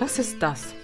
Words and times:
Вас 0.00 0.18
із 0.18 0.34
Дас. 0.34 0.74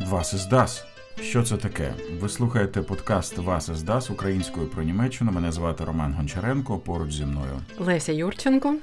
Вас 0.00 0.34
із 0.34 0.46
Дас. 0.46 0.84
Що 1.20 1.42
це 1.42 1.56
таке? 1.56 1.94
Ви 2.20 2.28
слухаєте 2.28 2.82
подкаст 2.82 3.38
Вас 3.38 3.68
із 3.68 3.82
Дас 3.82 4.10
українською 4.10 4.66
про 4.66 4.82
Німеччину. 4.82 5.32
Мене 5.32 5.52
звати 5.52 5.84
Роман 5.84 6.14
Гончаренко. 6.14 6.78
Поруч 6.78 7.12
зі 7.12 7.24
мною 7.24 7.60
Леся 7.78 8.12
Юрченко. 8.12 8.76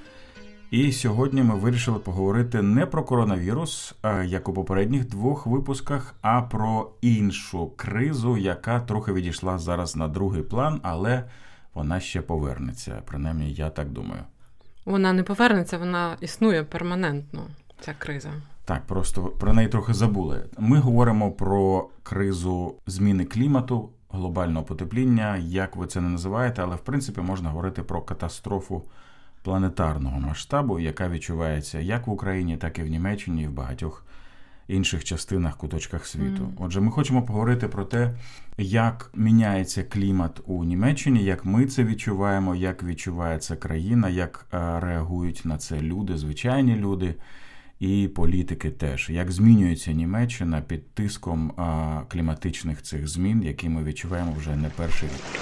І 0.72 0.92
сьогодні 0.92 1.44
ми 1.44 1.56
вирішили 1.56 2.00
поговорити 2.00 2.62
не 2.62 2.86
про 2.86 3.04
коронавірус, 3.04 3.94
як 4.26 4.50
у 4.50 4.54
попередніх 4.54 5.08
двох 5.08 5.48
випусках, 5.48 6.16
а 6.22 6.42
про 6.42 6.92
іншу 7.02 7.72
кризу, 7.76 8.38
яка 8.38 8.80
трохи 8.80 9.14
відійшла 9.14 9.58
зараз 9.58 9.96
на 9.96 10.08
другий 10.08 10.44
план, 10.44 10.80
але 10.84 11.24
вона 11.74 12.00
ще 12.00 12.22
повернеться. 12.22 13.02
Принаймні, 13.06 13.54
я 13.54 13.70
так 13.70 13.90
думаю. 13.90 14.22
Вона 14.86 15.14
не 15.14 15.24
повернеться, 15.24 15.78
вона 15.78 16.18
існує 16.22 16.64
перманентно. 16.64 17.48
Ця 17.80 17.94
криза. 17.98 18.32
Так, 18.70 18.86
просто 18.86 19.24
про 19.24 19.54
неї 19.54 19.68
трохи 19.68 19.94
забули. 19.94 20.46
Ми 20.60 20.80
говоримо 20.80 21.32
про 21.32 21.90
кризу 22.04 22.76
зміни 22.88 23.26
клімату, 23.26 23.90
глобального 24.10 24.66
потепління, 24.66 25.38
як 25.38 25.76
ви 25.76 25.88
це 25.88 26.02
не 26.02 26.10
називаєте, 26.10 26.62
але 26.62 26.76
в 26.76 26.80
принципі 26.80 27.22
можна 27.22 27.50
говорити 27.50 27.84
про 27.84 28.02
катастрофу 28.02 28.84
планетарного 29.44 30.20
масштабу, 30.20 30.80
яка 30.80 31.10
відчувається 31.10 31.80
як 31.80 32.08
в 32.08 32.10
Україні, 32.10 32.58
так 32.58 32.80
і 32.80 32.84
в 32.84 32.88
Німеччині, 32.88 33.44
і 33.44 33.48
в 33.48 33.52
багатьох 33.52 34.06
інших 34.68 35.04
частинах, 35.04 35.58
куточках 35.58 36.06
світу. 36.06 36.44
Mm. 36.44 36.52
Отже, 36.58 36.82
ми 36.82 36.92
хочемо 36.92 37.22
поговорити 37.22 37.68
про 37.68 37.86
те, 37.86 38.12
як 38.58 39.12
міняється 39.16 39.84
клімат 39.84 40.42
у 40.46 40.64
Німеччині, 40.64 41.24
як 41.24 41.46
ми 41.46 41.66
це 41.66 41.84
відчуваємо, 41.84 42.56
як 42.56 42.84
відчуває 42.84 43.40
це 43.40 43.56
країна, 43.56 44.10
як 44.10 44.46
е, 44.54 44.80
реагують 44.80 45.42
на 45.46 45.58
це 45.58 45.82
люди, 45.82 46.18
звичайні 46.18 46.76
люди 46.76 47.16
і 47.80 48.08
політики 48.08 48.72
теж. 48.72 49.10
Як 49.10 49.32
змінюється 49.32 49.92
Німеччина 49.92 50.62
під 50.62 50.92
тиском 50.94 51.54
кліматичних 52.08 52.82
цих 52.82 53.08
змін, 53.08 53.44
які 53.44 53.70
ми 53.70 53.84
відчуваємо 53.84 54.34
вже 54.38 54.56
не 54.56 54.70
перший 54.70 55.10
рік? 55.10 55.42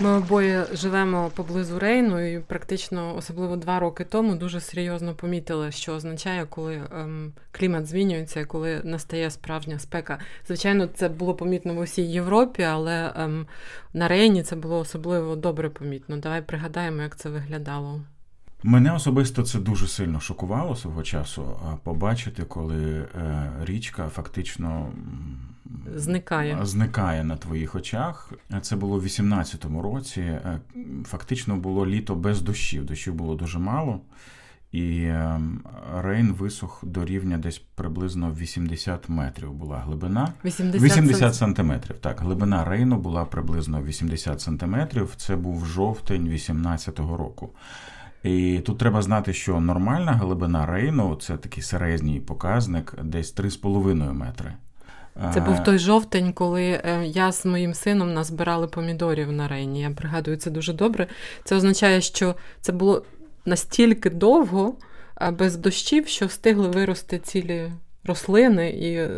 Ми 0.00 0.10
обоє 0.10 0.66
живемо 0.72 1.30
поблизу 1.34 1.78
Рейну, 1.78 2.34
і 2.34 2.40
практично, 2.40 3.16
особливо 3.16 3.56
два 3.56 3.80
роки 3.80 4.04
тому, 4.04 4.36
дуже 4.36 4.60
серйозно 4.60 5.14
помітили, 5.14 5.72
що 5.72 5.92
означає, 5.92 6.46
коли 6.46 6.82
ем, 6.92 7.32
клімат 7.50 7.86
змінюється, 7.86 8.44
коли 8.44 8.80
настає 8.84 9.30
справжня 9.30 9.78
спека. 9.78 10.18
Звичайно, 10.46 10.86
це 10.86 11.08
було 11.08 11.34
помітно 11.34 11.74
в 11.74 11.78
усій 11.78 12.02
Європі, 12.02 12.62
але 12.62 13.12
ем, 13.16 13.46
на 13.92 14.08
Рейні 14.08 14.42
це 14.42 14.56
було 14.56 14.78
особливо 14.78 15.36
добре 15.36 15.70
помітно. 15.70 16.16
Давай 16.16 16.42
пригадаємо, 16.42 17.02
як 17.02 17.16
це 17.16 17.28
виглядало. 17.28 18.00
Мене 18.66 18.92
особисто 18.92 19.42
це 19.42 19.58
дуже 19.58 19.88
сильно 19.88 20.20
шокувало 20.20 20.76
свого 20.76 21.02
часу. 21.02 21.60
Побачити, 21.82 22.44
коли 22.44 22.94
е, 22.98 23.52
річка 23.64 24.08
фактично 24.08 24.92
зникає 25.94 26.58
зникає 26.62 27.24
на 27.24 27.36
твоїх 27.36 27.74
очах. 27.74 28.32
Це 28.62 28.76
було 28.76 28.98
в 28.98 29.04
18-му 29.04 29.82
році. 29.82 30.20
Е, 30.20 30.60
фактично 31.04 31.56
було 31.56 31.86
літо 31.86 32.14
без 32.14 32.42
дощів. 32.42 32.84
Дощів 32.84 33.14
було 33.14 33.34
дуже 33.34 33.58
мало. 33.58 34.00
І 34.72 34.98
е, 35.00 35.40
Рейн 35.96 36.32
висох 36.32 36.84
до 36.84 37.04
рівня 37.04 37.38
десь 37.38 37.58
приблизно 37.58 38.32
80 38.32 39.08
метрів 39.08 39.52
була 39.52 39.78
глибина. 39.78 40.32
80, 40.44 40.82
80 40.82 41.34
сантиметрів. 41.34 41.98
Так, 41.98 42.20
глибина 42.20 42.64
Рейну 42.64 42.98
була 42.98 43.24
приблизно 43.24 43.82
80 43.82 44.40
сантиметрів. 44.40 45.14
Це 45.16 45.36
був 45.36 45.66
жовтень 45.66 46.28
18-го 46.28 47.16
року. 47.16 47.50
І 48.26 48.60
тут 48.60 48.78
треба 48.78 49.02
знати, 49.02 49.32
що 49.32 49.60
нормальна 49.60 50.12
глибина 50.12 50.66
рейну 50.66 51.14
це 51.14 51.36
такий 51.36 51.62
середній 51.62 52.20
показник, 52.20 52.94
десь 53.02 53.34
3,5 53.36 54.12
метри. 54.12 54.52
Це 55.34 55.40
був 55.40 55.62
той 55.62 55.78
жовтень, 55.78 56.32
коли 56.32 56.62
е, 56.62 57.04
я 57.06 57.32
з 57.32 57.44
моїм 57.46 57.74
сином 57.74 58.14
назбирали 58.14 58.66
помідорів 58.66 59.32
на 59.32 59.48
рейні. 59.48 59.80
Я 59.80 59.90
пригадую 59.90 60.36
це 60.36 60.50
дуже 60.50 60.72
добре. 60.72 61.06
Це 61.44 61.56
означає, 61.56 62.00
що 62.00 62.34
це 62.60 62.72
було 62.72 63.02
настільки 63.44 64.10
довго 64.10 64.74
без 65.32 65.56
дощів, 65.56 66.08
що 66.08 66.26
встигли 66.26 66.68
вирости 66.68 67.18
цілі 67.18 67.72
рослини 68.06 68.70
і 68.70 68.92
е, 68.94 69.08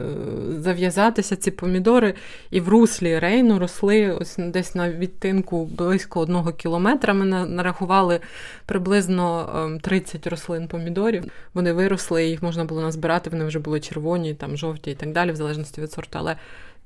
зав'язатися 0.59 1.37
ці 1.37 1.51
помідори. 1.51 2.15
І 2.51 2.61
в 2.61 2.69
руслі 2.69 3.19
рейну 3.19 3.59
росли 3.59 4.13
ось 4.13 4.37
десь 4.39 4.75
на 4.75 4.91
відтинку 4.91 5.65
близько 5.65 6.21
одного 6.21 6.53
кілометра. 6.53 7.15
Ми 7.15 7.25
нарахували 7.47 8.21
приблизно 8.67 9.79
30 9.83 10.27
ем, 10.27 10.31
рослин 10.31 10.69
помідорів. 10.69 11.25
Вони 11.55 11.73
виросли, 11.73 12.27
їх 12.27 12.43
можна 12.43 12.65
було 12.65 12.81
назбирати, 12.81 13.31
вони 13.31 13.45
вже 13.45 13.59
були 13.59 13.81
червоні, 13.81 14.35
там 14.35 14.57
жовті 14.57 14.91
і 14.91 14.95
так 14.95 15.13
далі, 15.13 15.33
в 15.33 15.37
залежності 15.37 15.81
від 15.81 15.93
сорту. 15.93 16.19
Але 16.19 16.37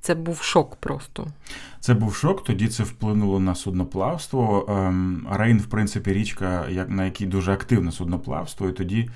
це 0.01 0.15
був 0.15 0.43
шок 0.43 0.77
просто. 0.77 1.27
Це 1.81 1.95
був 1.95 2.15
шок, 2.15 2.45
тоді 2.45 2.69
це 2.69 2.83
вплинуло 2.83 3.41
на 3.41 3.55
судноплавство. 3.55 4.67
Ем, 4.69 5.27
Рейн, 5.33 5.59
в 5.59 5.67
принципі, 5.67 6.13
річка, 6.13 6.67
на 6.89 7.05
якій 7.05 7.27
дуже 7.27 7.53
активне 7.53 7.93
судноплавство, 7.93 8.69
і 8.69 8.73
тоді. 8.73 9.09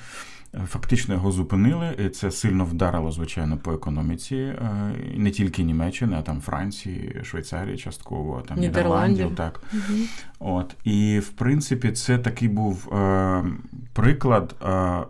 Фактично 0.66 1.14
його 1.14 1.32
зупинили, 1.32 1.96
і 2.06 2.08
це 2.08 2.30
сильно 2.30 2.64
вдарило, 2.64 3.10
звичайно, 3.10 3.58
по 3.58 3.72
економіці 3.72 4.36
е, 4.36 4.94
не 5.16 5.30
тільки 5.30 5.62
Німеччини, 5.62 6.16
а 6.18 6.22
там 6.22 6.40
Франції, 6.40 7.20
Швейцарії, 7.24 7.76
частково, 7.76 8.42
там 8.48 8.58
Нідерландів. 8.58 9.34
Так. 9.34 9.62
Угу. 9.72 9.98
От. 10.38 10.76
І 10.84 11.18
в 11.18 11.28
принципі, 11.28 11.92
це 11.92 12.18
такий 12.18 12.48
був 12.48 12.94
е, 12.94 13.44
приклад 13.92 14.54
е, 14.62 15.02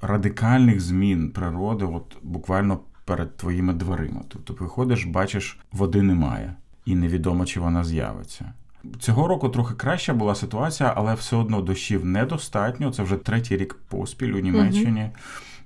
радикальних 0.00 0.80
змін 0.80 1.30
природи, 1.30 1.84
от 1.84 2.16
буквально 2.22 2.80
перед 3.04 3.36
твоїми 3.36 3.72
дверима. 3.72 4.20
Тобто, 4.28 4.54
виходиш, 4.54 5.04
бачиш, 5.04 5.58
води 5.72 6.02
немає, 6.02 6.56
і 6.84 6.94
невідомо, 6.94 7.46
чи 7.46 7.60
вона 7.60 7.84
з'явиться. 7.84 8.52
Цього 8.98 9.28
року 9.28 9.48
трохи 9.48 9.74
краща 9.74 10.14
була 10.14 10.34
ситуація, 10.34 10.92
але 10.96 11.14
все 11.14 11.36
одно 11.36 11.60
дощів 11.60 12.04
недостатньо. 12.04 12.92
Це 12.92 13.02
вже 13.02 13.16
третій 13.16 13.56
рік 13.56 13.76
поспіль 13.88 14.32
у 14.32 14.38
Німеччині. 14.38 15.00
Угу. 15.00 15.12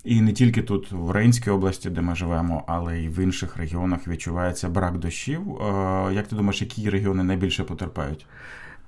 І 0.05 0.21
не 0.21 0.33
тільки 0.33 0.63
тут, 0.63 0.93
в 0.93 1.11
Рейнській 1.11 1.51
області, 1.51 1.91
де 1.91 2.01
ми 2.01 2.15
живемо, 2.15 2.65
але 2.67 2.99
й 2.99 3.09
в 3.09 3.19
інших 3.19 3.57
регіонах 3.57 4.09
відчувається 4.09 4.69
брак 4.69 4.99
дощів. 4.99 5.41
Як 6.13 6.29
ти 6.29 6.37
думаєш, 6.37 6.63
які 6.63 6.91
регіони 6.91 7.25
найбільше 7.25 7.65
потерпають? 7.65 8.27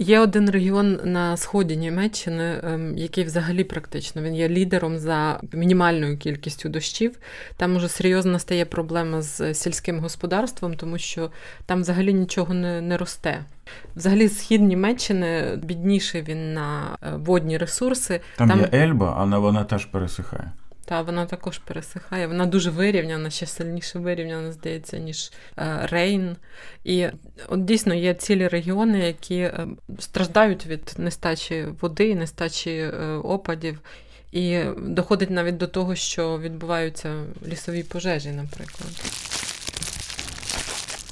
Є 0.03 0.21
один 0.21 0.51
регіон 0.51 1.01
на 1.05 1.37
сході 1.37 1.77
Німеччини, 1.77 2.61
ем, 2.65 2.99
який 2.99 3.25
взагалі 3.25 3.65
практично 3.65 4.23
він 4.23 4.35
є 4.35 4.49
лідером 4.49 4.99
за 4.99 5.41
мінімальною 5.53 6.19
кількістю 6.19 6.69
дощів. 6.69 7.19
Там 7.57 7.77
уже 7.77 7.89
серйозно 7.89 8.39
стає 8.39 8.65
проблема 8.65 9.23
з 9.23 9.55
сільським 9.55 10.01
господарством, 10.01 10.75
тому 10.75 10.99
що 10.99 11.31
там 11.67 11.81
взагалі 11.81 12.15
нічого 12.15 12.55
не, 12.55 12.81
не 12.81 12.97
росте. 12.97 13.45
Взагалі, 13.97 14.29
схід 14.29 14.63
Німеччини 14.63 15.57
бідніший 15.63 16.23
він 16.23 16.55
на 16.55 16.97
е, 17.03 17.13
водні 17.17 17.59
ресурси. 17.59 18.21
Там, 18.37 18.49
там... 18.49 18.61
є 18.61 18.69
Ельба, 18.73 19.15
але 19.19 19.39
вона 19.39 19.65
теж 19.65 19.85
пересихає. 19.85 20.53
Та 20.91 21.03
вона 21.03 21.27
також 21.27 21.59
пересихає. 21.59 22.27
Вона 22.27 22.47
дуже 22.47 22.71
вирівняна, 22.71 23.31
ще 23.31 23.47
сильніше 23.47 23.99
вирівняна, 23.99 24.53
здається, 24.53 24.99
ніж 24.99 25.33
е, 25.59 25.87
Рейн. 25.91 26.37
І 26.85 27.07
от 27.49 27.65
дійсно 27.65 27.95
є 27.95 28.15
цілі 28.15 28.49
регіони, 28.49 28.99
які 28.99 29.39
е, 29.39 29.67
страждають 29.99 30.67
від 30.67 30.95
нестачі 30.99 31.67
води, 31.81 32.15
нестачі 32.15 32.71
е, 32.71 33.21
опадів. 33.25 33.79
І 34.33 34.61
доходить 34.79 35.31
навіть 35.31 35.57
до 35.57 35.67
того, 35.67 35.95
що 35.95 36.39
відбуваються 36.39 37.25
лісові 37.47 37.83
пожежі, 37.83 38.31
наприклад. 38.31 38.91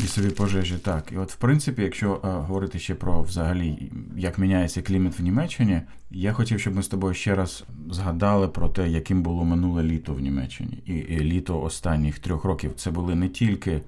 Лісові 0.01 0.31
пожежі, 0.31 0.79
так. 0.79 1.13
І 1.13 1.17
от, 1.17 1.33
в 1.33 1.37
принципі, 1.37 1.83
якщо 1.83 2.21
е, 2.25 2.29
говорити 2.29 2.79
ще 2.79 2.95
про 2.95 3.23
взагалі, 3.23 3.93
як 4.17 4.39
міняється 4.39 4.83
клімат 4.83 5.19
в 5.19 5.23
Німеччині, 5.23 5.81
я 6.11 6.33
хотів, 6.33 6.61
щоб 6.61 6.75
ми 6.75 6.83
з 6.83 6.89
тобою 6.89 7.15
ще 7.15 7.35
раз 7.35 7.65
згадали 7.91 8.49
про 8.49 8.69
те, 8.69 8.89
яким 8.89 9.23
було 9.23 9.45
минуле 9.45 9.83
літо 9.83 10.15
в 10.15 10.21
Німеччині. 10.21 10.83
І, 10.87 10.93
і 10.95 11.19
літо 11.19 11.63
останніх 11.63 12.19
трьох 12.19 12.45
років 12.45 12.73
це 12.77 12.91
були 12.91 13.15
не 13.15 13.29
тільки 13.29 13.81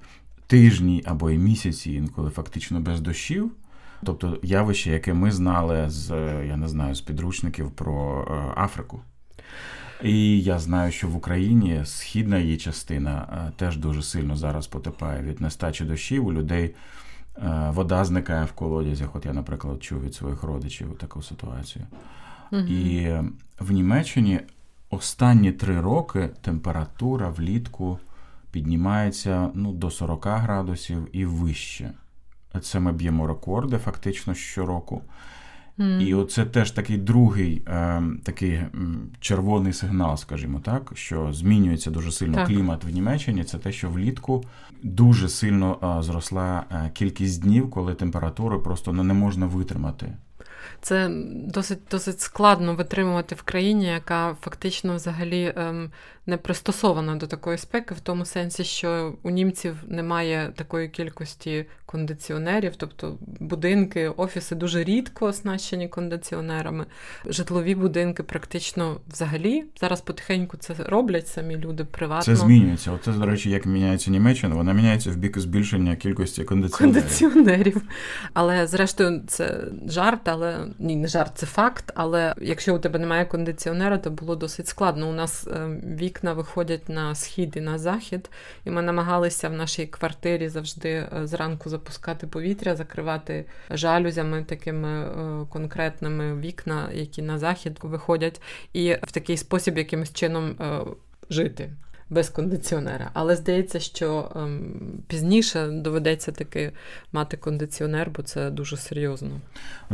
тижні 0.47 1.03
або 1.05 1.29
й 1.29 1.37
місяці, 1.37 1.91
інколи 1.91 2.29
фактично 2.29 2.79
без 2.79 3.01
дощів. 3.01 3.51
Тобто 4.03 4.39
явище, 4.43 4.91
яке 4.91 5.13
ми 5.13 5.31
знали 5.31 5.89
з 5.89 6.09
я 6.47 6.57
не 6.57 6.67
знаю, 6.67 6.95
з 6.95 7.01
підручників 7.01 7.71
про 7.71 8.27
е, 8.29 8.61
Африку. 8.61 9.01
І 10.03 10.41
я 10.41 10.59
знаю, 10.59 10.91
що 10.91 11.07
в 11.07 11.15
Україні 11.15 11.81
східна 11.85 12.37
її 12.37 12.57
частина 12.57 13.27
е, 13.31 13.51
теж 13.55 13.77
дуже 13.77 14.03
сильно 14.03 14.35
зараз 14.35 14.67
потепає 14.67 15.21
від 15.21 15.41
нестачі 15.41 15.83
дощів. 15.83 16.25
У 16.25 16.33
людей 16.33 16.75
е, 17.37 17.71
вода 17.73 18.05
зникає 18.05 18.45
в 18.45 18.51
колодязях. 18.51 19.15
От 19.15 19.25
я, 19.25 19.33
наприклад, 19.33 19.83
чув 19.83 20.03
від 20.03 20.15
своїх 20.15 20.43
родичів 20.43 20.97
таку 20.97 21.21
ситуацію. 21.21 21.85
Угу. 22.51 22.61
І 22.61 23.13
в 23.59 23.71
Німеччині 23.71 24.39
останні 24.89 25.51
три 25.51 25.81
роки 25.81 26.29
температура 26.41 27.29
влітку 27.29 27.99
піднімається 28.51 29.49
ну, 29.53 29.71
до 29.71 29.91
40 29.91 30.25
градусів 30.25 31.07
і 31.11 31.25
вище. 31.25 31.91
Це 32.61 32.79
ми 32.79 32.91
б'ємо 32.91 33.27
рекорди 33.27 33.77
фактично 33.77 34.33
щороку. 34.33 35.01
Mm. 35.79 36.01
І 36.01 36.13
оце 36.13 36.45
теж 36.45 36.71
такий 36.71 36.97
другий 36.97 37.61
е, 37.67 38.03
такий 38.23 38.59
червоний 39.19 39.73
сигнал, 39.73 40.17
скажімо 40.17 40.59
так, 40.59 40.91
що 40.95 41.33
змінюється 41.33 41.91
дуже 41.91 42.11
сильно 42.11 42.35
так. 42.35 42.47
клімат 42.47 42.83
в 42.83 42.89
Німеччині. 42.89 43.43
Це 43.43 43.57
те, 43.57 43.71
що 43.71 43.89
влітку 43.89 44.43
дуже 44.83 45.29
сильно 45.29 45.97
е, 45.99 46.03
зросла 46.03 46.63
е, 46.71 46.91
кількість 46.93 47.41
днів, 47.41 47.69
коли 47.69 47.93
температури 47.93 48.57
просто 48.57 48.93
ну, 48.93 49.03
не 49.03 49.13
можна 49.13 49.45
витримати. 49.45 50.13
Це 50.81 51.09
досить 51.33 51.79
досить 51.91 52.19
складно 52.19 52.75
витримувати 52.75 53.35
в 53.35 53.41
країні, 53.41 53.85
яка 53.85 54.35
фактично 54.41 54.95
взагалі 54.95 55.53
ем, 55.55 55.91
не 56.25 56.37
пристосована 56.37 57.15
до 57.15 57.27
такої 57.27 57.57
спеки, 57.57 57.93
в 57.93 57.99
тому 57.99 58.25
сенсі, 58.25 58.63
що 58.63 59.13
у 59.23 59.29
німців 59.29 59.75
немає 59.87 60.51
такої 60.55 60.89
кількості 60.89 61.65
кондиціонерів, 61.85 62.75
тобто 62.77 63.17
будинки, 63.39 64.09
офіси 64.09 64.55
дуже 64.55 64.83
рідко 64.83 65.25
оснащені 65.25 65.87
кондиціонерами. 65.87 66.85
Житлові 67.25 67.75
будинки 67.75 68.23
практично 68.23 68.97
взагалі 69.07 69.63
зараз 69.79 70.01
потихеньку 70.01 70.57
це 70.57 70.73
роблять 70.79 71.27
самі 71.27 71.57
люди 71.57 71.83
приватно. 71.83 72.23
Це 72.23 72.35
змінюється. 72.35 72.91
Оце, 72.91 73.11
до 73.11 73.25
речі, 73.25 73.49
як 73.49 73.65
міняється 73.65 74.11
Німеччина, 74.11 74.55
вона 74.55 74.73
міняється 74.73 75.11
в 75.11 75.15
бік 75.15 75.39
збільшення 75.39 75.95
кількості 75.95 76.43
кондиціонерів. 76.43 77.01
Кондиціонерів. 77.01 77.81
Але 78.33 78.67
зрештою, 78.67 79.21
це 79.27 79.63
жарт, 79.87 80.27
але 80.27 80.50
ні, 80.79 80.95
не 80.95 81.07
жарт, 81.07 81.31
це 81.35 81.45
факт. 81.45 81.91
Але 81.95 82.33
якщо 82.41 82.75
у 82.75 82.79
тебе 82.79 82.99
немає 82.99 83.25
кондиціонера, 83.25 83.97
то 83.97 84.11
було 84.11 84.35
досить 84.35 84.67
складно. 84.67 85.09
У 85.09 85.13
нас 85.13 85.47
ем, 85.47 85.81
вікна 85.85 86.33
виходять 86.33 86.89
на 86.89 87.15
схід 87.15 87.53
і 87.57 87.61
на 87.61 87.77
захід, 87.77 88.29
і 88.65 88.71
ми 88.71 88.81
намагалися 88.81 89.49
в 89.49 89.53
нашій 89.53 89.87
квартирі 89.87 90.49
завжди 90.49 90.89
е, 90.89 91.07
зранку 91.23 91.69
запускати 91.69 92.27
повітря, 92.27 92.75
закривати 92.75 93.45
жалюзями 93.69 94.43
такими 94.43 94.89
е, 94.89 95.45
конкретними 95.49 96.37
вікна, 96.39 96.89
які 96.93 97.21
на 97.21 97.39
захід 97.39 97.79
виходять, 97.81 98.41
і 98.73 98.93
в 99.03 99.11
такий 99.11 99.37
спосіб 99.37 99.77
якимось 99.77 100.13
чином 100.13 100.49
е, 100.49 100.79
жити 101.29 101.69
без 102.11 102.29
кондиціонера. 102.29 103.09
Але 103.13 103.35
здається, 103.35 103.79
що 103.79 104.31
ем, 104.35 104.61
пізніше 105.07 105.67
доведеться 105.67 106.31
таки 106.31 106.71
мати 107.11 107.37
кондиціонер, 107.37 108.11
бо 108.17 108.23
це 108.23 108.49
дуже 108.49 108.77
серйозно. 108.77 109.29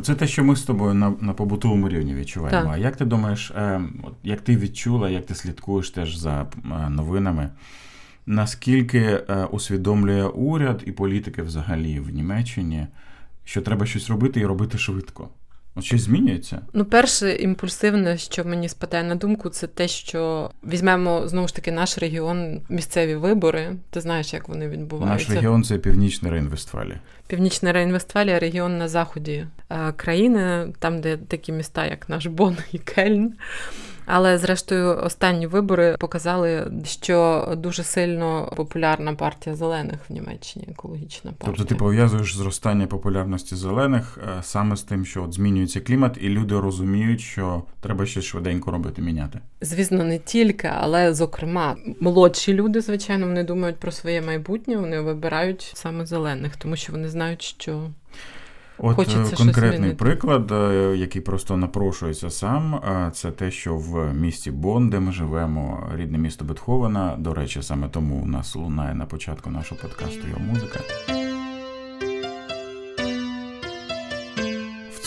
Це 0.01 0.15
те, 0.15 0.27
що 0.27 0.43
ми 0.43 0.55
з 0.55 0.61
тобою 0.63 0.93
на 0.93 1.13
на 1.21 1.33
побутовому 1.33 1.89
рівні 1.89 2.15
відчуваємо. 2.15 2.63
Так. 2.63 2.73
А 2.73 2.77
як 2.77 2.95
ти 2.95 3.05
думаєш, 3.05 3.51
е, 3.51 3.81
як 4.23 4.41
ти 4.41 4.57
відчула, 4.57 5.09
як 5.09 5.25
ти 5.25 5.35
слідкуєш 5.35 5.89
теж 5.89 6.17
за 6.17 6.41
е, 6.41 6.89
новинами? 6.89 7.49
Наскільки 8.25 8.99
е, 8.99 9.47
усвідомлює 9.51 10.23
уряд 10.23 10.83
і 10.85 10.91
політики 10.91 11.41
взагалі 11.41 11.99
в 11.99 12.09
Німеччині, 12.09 12.87
що 13.43 13.61
треба 13.61 13.85
щось 13.85 14.09
робити 14.09 14.39
і 14.39 14.45
робити 14.45 14.77
швидко? 14.77 15.29
От 15.77 15.83
щось 15.83 16.01
змінюється? 16.01 16.61
Ну, 16.73 16.85
перше 16.85 17.35
імпульсивне, 17.35 18.17
що 18.17 18.45
мені 18.45 18.69
спадає 18.69 19.03
на 19.03 19.15
думку, 19.15 19.49
це 19.49 19.67
те, 19.67 19.87
що 19.87 20.51
візьмемо 20.63 21.27
знову 21.27 21.47
ж 21.47 21.55
таки 21.55 21.71
наш 21.71 21.97
регіон, 21.97 22.61
місцеві 22.69 23.15
вибори. 23.15 23.75
Ти 23.89 24.01
знаєш, 24.01 24.33
як 24.33 24.49
вони 24.49 24.67
відбуваються. 24.67 25.29
Наш 25.29 25.35
регіон 25.35 25.63
це 25.63 25.77
північний 25.77 26.31
Рейн-Вестфалія. 26.31 26.97
Північна 27.27 27.73
Рейн-Вестфалія 27.73 28.39
регіон 28.39 28.77
на 28.77 28.87
заході 28.87 29.47
е, 29.69 29.91
країни, 29.91 30.73
там, 30.79 31.01
де 31.01 31.17
такі 31.17 31.51
міста, 31.51 31.85
як 31.85 32.09
наш 32.09 32.25
Бон 32.25 32.57
і 32.71 32.77
Кельн. 32.77 33.33
Але 34.09 34.37
зрештою 34.37 34.97
останні 35.03 35.47
вибори 35.47 35.95
показали, 35.99 36.71
що 36.85 37.47
дуже 37.57 37.83
сильно 37.83 38.53
популярна 38.55 39.13
партія 39.13 39.55
зелених 39.55 39.99
в 40.09 40.13
Німеччині, 40.13 40.67
екологічна 40.71 41.31
партія. 41.31 41.55
Тобто 41.55 41.63
ти 41.63 41.75
пов'язуєш 41.75 42.35
зростання 42.35 42.87
популярності 42.87 43.55
зелених 43.55 44.19
е, 44.23 44.43
саме 44.43 44.75
з 44.75 44.81
тим, 44.81 45.05
що 45.05 45.23
от 45.23 45.33
змінюється 45.33 45.79
клімат, 45.79 46.17
і 46.21 46.29
люди 46.29 46.59
розуміють, 46.59 47.21
що 47.21 47.63
треба 47.81 48.05
щось 48.05 48.25
швиденько 48.25 48.71
робити, 48.71 49.01
міняти. 49.01 49.39
Звісно, 49.61 50.03
не 50.03 50.19
тільки, 50.19 50.71
але 50.73 51.13
зокрема, 51.13 51.75
молодші 51.99 52.53
люди, 52.53 52.81
звичайно, 52.81 53.27
вони 53.27 53.43
думають 53.43 53.77
про 53.77 53.91
своє 53.91 54.21
майбутнє. 54.21 54.77
Вони 54.77 55.01
вибирають 55.01 55.71
саме 55.75 56.05
зелених, 56.05 56.55
тому 56.55 56.75
що 56.75 56.91
вони 56.91 57.09
знають, 57.17 57.41
що. 57.41 57.89
От 58.79 58.95
Хочеться 58.95 59.35
конкретний 59.35 59.93
приклад, 59.93 60.51
е, 60.51 60.95
який 60.97 61.21
просто 61.21 61.57
напрошується 61.57 62.29
сам, 62.29 62.75
е, 62.75 63.11
це 63.13 63.31
те, 63.31 63.51
що 63.51 63.75
в 63.75 64.13
місті 64.13 64.51
Бон, 64.51 64.89
де 64.89 64.99
ми 64.99 65.11
живемо, 65.11 65.89
рідне 65.95 66.17
місто 66.17 66.45
Бетховена. 66.45 67.15
До 67.19 67.33
речі, 67.33 67.63
саме 67.63 67.89
тому 67.89 68.15
у 68.15 68.25
нас 68.25 68.55
лунає 68.55 68.95
на 68.95 69.05
початку 69.05 69.49
нашого 69.49 69.81
подкасту 69.81 70.27
його 70.27 70.39
музика. 70.39 70.79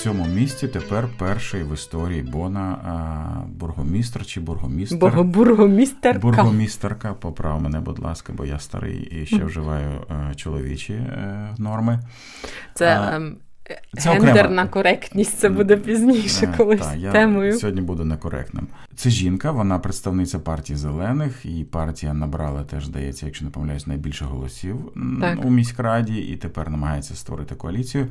Цьому 0.01 0.27
місті 0.27 0.69
тепер 0.69 1.09
перший 1.19 1.63
в 1.63 1.75
історії 1.75 2.23
Бона 2.23 2.61
а, 2.61 3.49
бургомістр 3.49 4.27
чи 4.27 4.41
бургомістер. 4.41 5.23
Бургомістерка. 5.25 6.19
Бургомістерка, 6.21 7.15
поправ 7.15 7.63
мене, 7.63 7.81
будь 7.81 7.99
ласка, 7.99 8.33
бо 8.37 8.45
я 8.45 8.59
старий 8.59 9.01
і 9.01 9.27
ще 9.27 9.45
вживаю 9.45 9.91
а, 10.09 10.15
е, 10.31 10.35
чоловічі 10.35 11.03
норми. 11.59 12.01
Це 12.75 12.87
а, 12.87 13.17
ем, 13.17 13.37
це 13.99 14.11
Гендерна 14.11 14.41
окрема. 14.41 14.67
коректність 14.67 15.39
це 15.39 15.49
буде 15.49 15.77
пізніше, 15.77 16.47
е, 16.47 16.55
колись 16.57 16.81
та, 16.81 16.95
я 16.95 17.13
темою. 17.13 17.53
Сьогодні 17.53 17.81
буду 17.81 18.05
некоректним. 18.05 18.67
Це 18.95 19.11
жінка, 19.11 19.51
вона 19.51 19.79
представниця 19.79 20.39
партії 20.39 20.77
зелених, 20.77 21.47
і 21.47 21.65
партія 21.65 22.15
набрала 22.15 22.63
теж, 22.65 22.87
здається, 22.87 23.27
якщо 23.27 23.45
не 23.45 23.51
помиляюсь, 23.51 23.87
найбільше 23.87 24.25
голосів 24.25 24.93
так. 25.21 25.45
у 25.45 25.51
міськраді, 25.51 26.17
і 26.17 26.37
тепер 26.37 26.71
намагається 26.71 27.15
створити 27.15 27.55
коаліцію. 27.55 28.07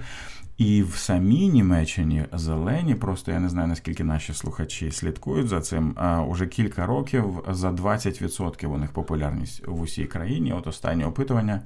І 0.59 0.83
в 0.83 0.95
самій 0.95 1.49
Німеччині 1.49 2.25
зелені, 2.33 2.95
просто 2.95 3.31
я 3.31 3.39
не 3.39 3.49
знаю 3.49 3.67
наскільки 3.67 4.03
наші 4.03 4.33
слухачі 4.33 4.91
слідкують 4.91 5.47
за 5.47 5.61
цим. 5.61 5.93
А 5.95 6.21
уже 6.21 6.47
кілька 6.47 6.85
років 6.85 7.23
за 7.49 7.71
20% 7.71 8.67
у 8.67 8.77
них 8.77 8.91
популярність 8.91 9.67
в 9.67 9.81
усій 9.81 10.05
країні. 10.05 10.53
От 10.53 10.67
останнє 10.67 11.05
опитування 11.05 11.61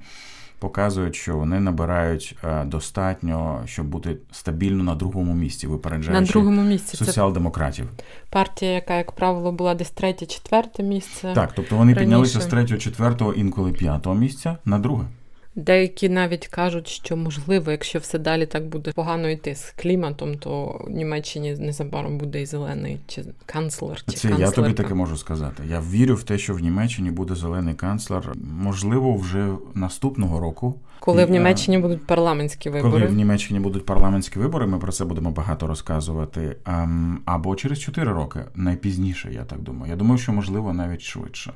показують, 0.60 1.16
що 1.16 1.38
вони 1.38 1.60
набирають 1.60 2.38
достатньо, 2.66 3.62
щоб 3.66 3.86
бути 3.86 4.18
стабільно 4.32 4.84
на 4.84 4.96
другому 4.96 5.34
місці, 5.34 5.68
випереджаючи 5.68 6.22
на 6.22 6.28
другому 6.28 6.62
місці 6.62 6.98
соціал-демократів. 6.98 7.88
Це 7.98 8.04
партія, 8.30 8.72
яка, 8.72 8.96
як 8.96 9.12
правило, 9.12 9.52
була 9.52 9.76
десь 9.76 9.92
третє, 9.92 10.26
четверте 10.26 10.84
місце. 10.84 11.32
Так, 11.36 11.54
тобто 11.56 11.78
вони 11.78 11.94
раніше. 11.94 12.06
піднялися 12.06 12.42
з 12.42 12.46
третього, 12.46 12.80
четвертого, 12.80 13.34
інколи 13.34 13.72
п'ятого 13.72 14.16
місця 14.16 14.58
на 14.66 14.80
друге. 14.80 15.06
Деякі 15.56 16.10
навіть 16.10 16.48
кажуть, 16.48 16.88
що 16.88 17.18
можливо, 17.18 17.72
якщо 17.72 18.00
все 18.00 18.20
далі 18.20 18.46
так 18.46 18.66
буде 18.66 18.92
погано 18.92 19.30
йти 19.30 19.56
з 19.56 19.72
кліматом, 19.72 20.38
то 20.38 20.82
в 20.88 20.90
Німеччині 20.90 21.56
незабаром 21.60 22.18
буде 22.18 22.42
і 22.42 22.46
зелений 22.46 23.00
чи 23.08 23.26
канцлер. 23.46 24.04
чи 24.06 24.12
Це 24.12 24.28
канцлерка. 24.28 24.46
я 24.46 24.52
тобі 24.52 24.74
таке 24.74 24.94
можу 24.94 25.18
сказати. 25.18 25.64
Я 25.70 25.82
вірю 25.92 26.16
в 26.16 26.24
те, 26.24 26.38
що 26.38 26.54
в 26.54 26.60
Німеччині 26.60 27.12
буде 27.12 27.36
зелений 27.36 27.74
канцлер. 27.74 28.34
Можливо, 28.60 29.16
вже 29.16 29.50
наступного 29.74 30.40
року. 30.40 30.80
Коли 31.00 31.26
в 31.26 31.30
Німеччині 31.30 31.78
будуть 31.78 32.08
парламентські 32.08 32.70
вибори. 32.70 32.92
Коли 32.92 33.06
в 33.06 33.14
Німеччині 33.14 33.60
будуть 33.60 33.86
парламентські 33.86 34.40
вибори, 34.40 34.68
ми 34.68 34.80
про 34.80 34.92
це 34.92 35.06
будемо 35.06 35.32
багато 35.32 35.68
розказувати. 35.68 36.56
Або 37.26 37.56
через 37.56 37.80
4 37.80 38.12
роки, 38.14 38.40
найпізніше, 38.56 39.34
я 39.34 39.44
так 39.44 39.60
думаю. 39.62 39.92
Я 39.92 39.98
думаю, 39.98 40.18
що 40.18 40.34
можливо 40.34 40.74
навіть 40.74 41.02
швидше. 41.02 41.54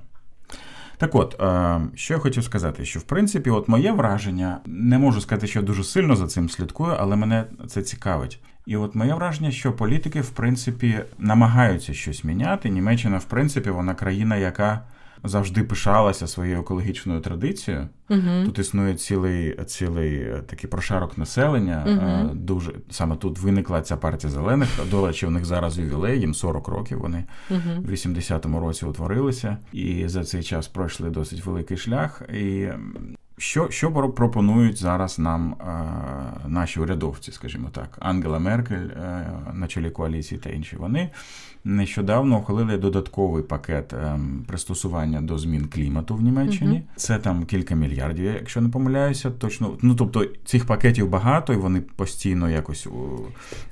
Так 0.97 1.15
от, 1.15 1.41
е, 1.41 1.81
що 1.95 2.13
я 2.13 2.19
хотів 2.19 2.43
сказати, 2.43 2.85
що 2.85 2.99
в 2.99 3.03
принципі, 3.03 3.49
от 3.49 3.67
моє 3.67 3.91
враження, 3.91 4.59
не 4.65 4.97
можу 4.97 5.21
сказати, 5.21 5.47
що 5.47 5.59
я 5.59 5.65
дуже 5.65 5.83
сильно 5.83 6.15
за 6.15 6.27
цим 6.27 6.49
слідкую, 6.49 6.95
але 6.99 7.15
мене 7.15 7.45
це 7.67 7.81
цікавить. 7.81 8.39
І 8.65 8.77
от 8.77 8.95
моє 8.95 9.13
враження, 9.13 9.51
що 9.51 9.73
політики, 9.73 10.21
в 10.21 10.29
принципі, 10.29 10.99
намагаються 11.17 11.93
щось 11.93 12.23
міняти. 12.23 12.69
Німеччина, 12.69 13.17
в 13.17 13.23
принципі, 13.23 13.69
вона 13.69 13.95
країна, 13.95 14.35
яка 14.35 14.81
завжди 15.23 15.63
пишалася 15.63 16.27
своєю 16.27 16.59
екологічною 16.59 17.19
традицією. 17.19 17.87
uh 18.09 18.45
Тут 18.45 18.59
існує 18.59 18.95
цілий 18.95 19.63
цілий 19.65 20.15
е, 20.15 20.43
такий 20.47 20.69
прошарок 20.69 21.17
населення. 21.17 21.85
uh 21.87 22.35
Дуже 22.35 22.71
саме 22.89 23.15
тут 23.15 23.39
виникла 23.39 23.81
ця 23.81 23.97
партія 23.97 24.33
зелених. 24.33 24.69
До 24.91 25.07
речі, 25.07 25.25
у 25.25 25.29
них 25.29 25.45
зараз 25.45 25.79
ювілей, 25.79 26.19
їм 26.19 26.33
40 26.33 26.67
років. 26.67 26.99
Вони 26.99 27.23
uh 27.51 27.79
в 27.81 27.91
80-му 27.91 28.59
році 28.59 28.85
утворилися, 28.85 29.57
і 29.73 30.07
за 30.07 30.23
цей 30.23 30.43
час 30.43 30.67
пройшли 30.67 31.09
досить 31.09 31.45
великий 31.45 31.77
шлях. 31.77 32.21
І 32.33 32.67
що 33.37 33.67
що 33.69 33.91
пропонують 33.91 34.77
зараз 34.77 35.19
нам 35.19 35.53
е, 35.53 36.47
наші 36.47 36.79
урядовці, 36.79 37.31
скажімо 37.31 37.69
так, 37.71 37.97
Ангела 37.99 38.39
Меркель 38.39 38.75
е, 38.75 39.27
на 39.53 39.67
чолі 39.67 39.89
коаліції 39.89 40.39
та 40.39 40.49
інші 40.49 40.75
вони 40.75 41.09
нещодавно 41.63 42.37
ухвалили 42.37 42.77
додатковий 42.77 43.43
пакет 43.43 43.93
е, 43.93 44.19
пристосування 44.47 45.21
до 45.21 45.37
змін 45.37 45.67
клімату 45.67 46.15
в 46.15 46.21
Німеччині. 46.21 46.75
Угу. 46.75 46.83
Це 46.95 47.17
там 47.17 47.45
кілька 47.45 47.75
мільярдів, 47.75 48.25
якщо 48.25 48.61
не 48.61 48.69
помиляюся, 48.69 49.31
точно 49.31 49.77
ну 49.81 49.95
тобто 49.95 50.25
цих 50.45 50.65
пакетів 50.65 51.09
багато, 51.09 51.53
і 51.53 51.55
вони 51.55 51.81
постійно 51.81 52.49
якось 52.49 52.87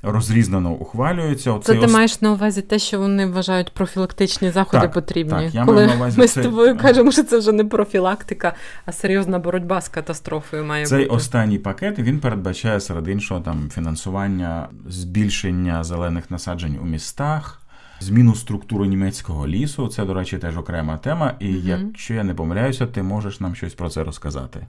розрізнено 0.02 0.72
ухвалюються. 0.72 1.52
Оцей 1.52 1.74
це 1.74 1.80
ти 1.80 1.86
ос... 1.86 1.92
маєш 1.92 2.20
на 2.20 2.32
увазі 2.32 2.62
те, 2.62 2.78
що 2.78 2.98
вони 2.98 3.26
вважають 3.26 3.74
профілактичні 3.74 4.50
заходи 4.50 4.82
так, 4.82 4.92
потрібні. 4.92 5.32
Так, 5.32 5.54
я 5.54 5.64
Коли 5.64 5.76
маю 5.76 5.88
на 5.88 5.94
увазі 5.94 6.20
ми 6.20 6.28
це... 6.28 6.40
з 6.40 6.44
тобою 6.44 6.78
кажемо, 6.78 7.12
що 7.12 7.22
це 7.22 7.38
вже 7.38 7.52
не 7.52 7.64
профілактика, 7.64 8.54
а 8.86 8.92
серйозна 8.92 9.38
боротьба 9.38 9.55
боротьба 9.56 9.80
з 9.80 9.88
катастрофою 9.88 10.64
має 10.64 10.86
Цей 10.86 11.04
бути. 11.04 11.16
останній 11.16 11.58
пакет 11.58 11.98
він 11.98 12.20
передбачає 12.20 12.80
серед 12.80 13.08
іншого 13.08 13.40
там 13.40 13.70
фінансування 13.70 14.68
збільшення 14.88 15.84
зелених 15.84 16.30
насаджень 16.30 16.78
у 16.82 16.84
містах. 16.84 17.62
Зміну 18.00 18.34
структури 18.34 18.86
німецького 18.86 19.48
лісу, 19.48 19.88
це, 19.88 20.04
до 20.04 20.14
речі, 20.14 20.38
теж 20.38 20.56
окрема 20.56 20.96
тема. 20.96 21.34
І 21.38 21.48
угу. 21.48 21.62
якщо 21.64 22.14
я 22.14 22.24
не 22.24 22.34
помиляюся, 22.34 22.86
ти 22.86 23.02
можеш 23.02 23.40
нам 23.40 23.54
щось 23.54 23.74
про 23.74 23.90
це 23.90 24.04
розказати. 24.04 24.66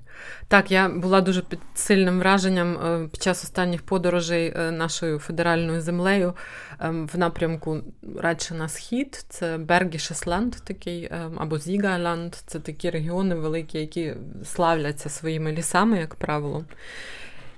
Так, 0.48 0.72
я 0.72 0.90
була 0.90 1.22
дуже 1.22 1.42
під 1.42 1.60
сильним 1.76 2.20
враженням 2.20 2.78
е, 2.78 3.08
під 3.12 3.24
час 3.24 3.44
останніх 3.44 3.82
подорожей 3.82 4.54
е, 4.56 4.72
нашою 4.72 5.20
федеральною 5.20 5.82
землею 5.82 6.34
ем, 6.80 7.08
в 7.14 7.18
напрямку 7.18 7.80
радше 8.20 8.54
на 8.54 8.70
схід. 8.70 9.26
Це 9.30 9.58
Бергішесланд, 9.58 10.56
такий 10.64 11.10
ем, 11.12 11.34
або 11.38 11.58
Зігайланд. 11.58 12.36
Це 12.36 12.60
такі 12.60 12.90
регіони 12.90 13.36
великі, 13.36 13.80
які 13.80 14.14
славляться 14.46 15.10
своїми 15.10 15.52
лісами, 15.52 15.98
як 15.98 16.16
правило. 16.16 16.66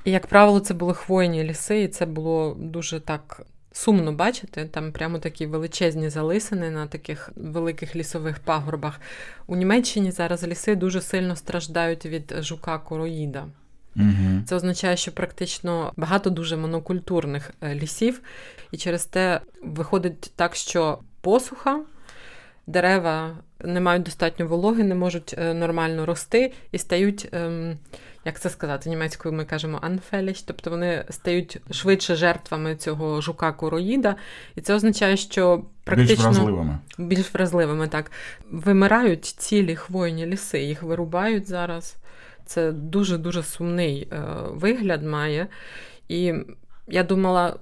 І, 0.06 0.12
як 0.12 0.28
правило, 0.28 0.60
це 0.60 0.74
були 0.74 0.94
хвойні 0.94 1.44
ліси, 1.44 1.82
і 1.82 1.88
це 1.88 2.06
було 2.06 2.58
дуже 2.60 3.00
так 3.00 3.42
сумно 3.72 4.14
бачити. 4.14 4.66
Там 4.66 4.92
прямо 4.92 5.20
такі 5.20 5.46
величезні 5.46 6.10
залисини 6.10 6.70
на 6.70 6.88
таких 6.88 7.32
великих 7.36 7.96
лісових 7.96 8.40
пагорбах. 8.40 9.02
У 9.48 9.56
Німеччині 9.56 10.12
зараз 10.12 10.48
ліси 10.48 10.76
дуже 10.76 11.02
сильно 11.02 11.36
страждають 11.36 12.06
від 12.06 12.34
жука 12.40 12.78
короїда. 12.78 13.46
Угу. 13.96 14.44
Це 14.46 14.56
означає, 14.56 14.98
що 14.98 15.12
практично 15.12 15.94
багато 15.98 16.30
дуже 16.30 16.58
монокультурних 16.58 17.52
е, 17.62 17.76
лісів, 17.76 18.22
і 18.72 18.78
через 18.78 19.06
те 19.06 19.42
виходить 19.64 20.32
так, 20.36 20.56
що 20.56 21.00
посуха, 21.22 21.82
дерева 22.70 23.38
не 23.64 23.82
мають 23.82 24.04
достатньо 24.04 24.48
вологи, 24.48 24.84
не 24.84 24.96
можуть 24.96 25.36
е, 25.38 25.54
нормально 25.54 26.06
рости 26.06 26.54
і 26.72 26.78
стають. 26.78 27.30
Ем, 27.32 27.78
як 28.26 28.40
це 28.40 28.50
сказати, 28.50 28.90
німецькою 28.90 29.36
ми 29.36 29.46
кажемо 29.46 29.80
анфеліч, 29.82 30.42
тобто 30.42 30.70
вони 30.70 31.06
стають 31.10 31.58
швидше 31.72 32.16
жертвами 32.16 32.76
цього 32.76 33.22
жука 33.22 33.52
короїда, 33.52 34.16
і 34.56 34.62
це 34.62 34.74
означає, 34.74 35.18
що 35.18 35.66
практично 35.84 36.16
більш 36.16 36.38
вразливими. 36.38 36.80
Більш 36.98 37.34
вразливими, 37.34 37.88
так. 37.88 38.12
Вимирають 38.52 39.26
цілі 39.26 39.76
хвойні 39.76 40.26
ліси, 40.26 40.60
їх 40.60 40.84
вирубають 40.84 41.48
зараз. 41.48 41.96
Це 42.46 42.72
дуже-дуже 42.72 43.44
сумний 43.44 44.08
е, 44.12 44.24
вигляд 44.52 45.04
має. 45.04 45.48
І 46.08 46.34
я 46.88 47.04
думала, 47.04 47.56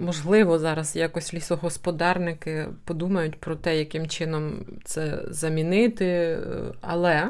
можливо, 0.00 0.58
зараз 0.58 0.96
якось 0.96 1.34
лісогосподарники 1.34 2.66
подумають 2.84 3.40
про 3.40 3.56
те, 3.56 3.78
яким 3.78 4.08
чином 4.08 4.64
це 4.84 5.18
замінити, 5.28 6.06
е, 6.06 6.38
але 6.80 7.28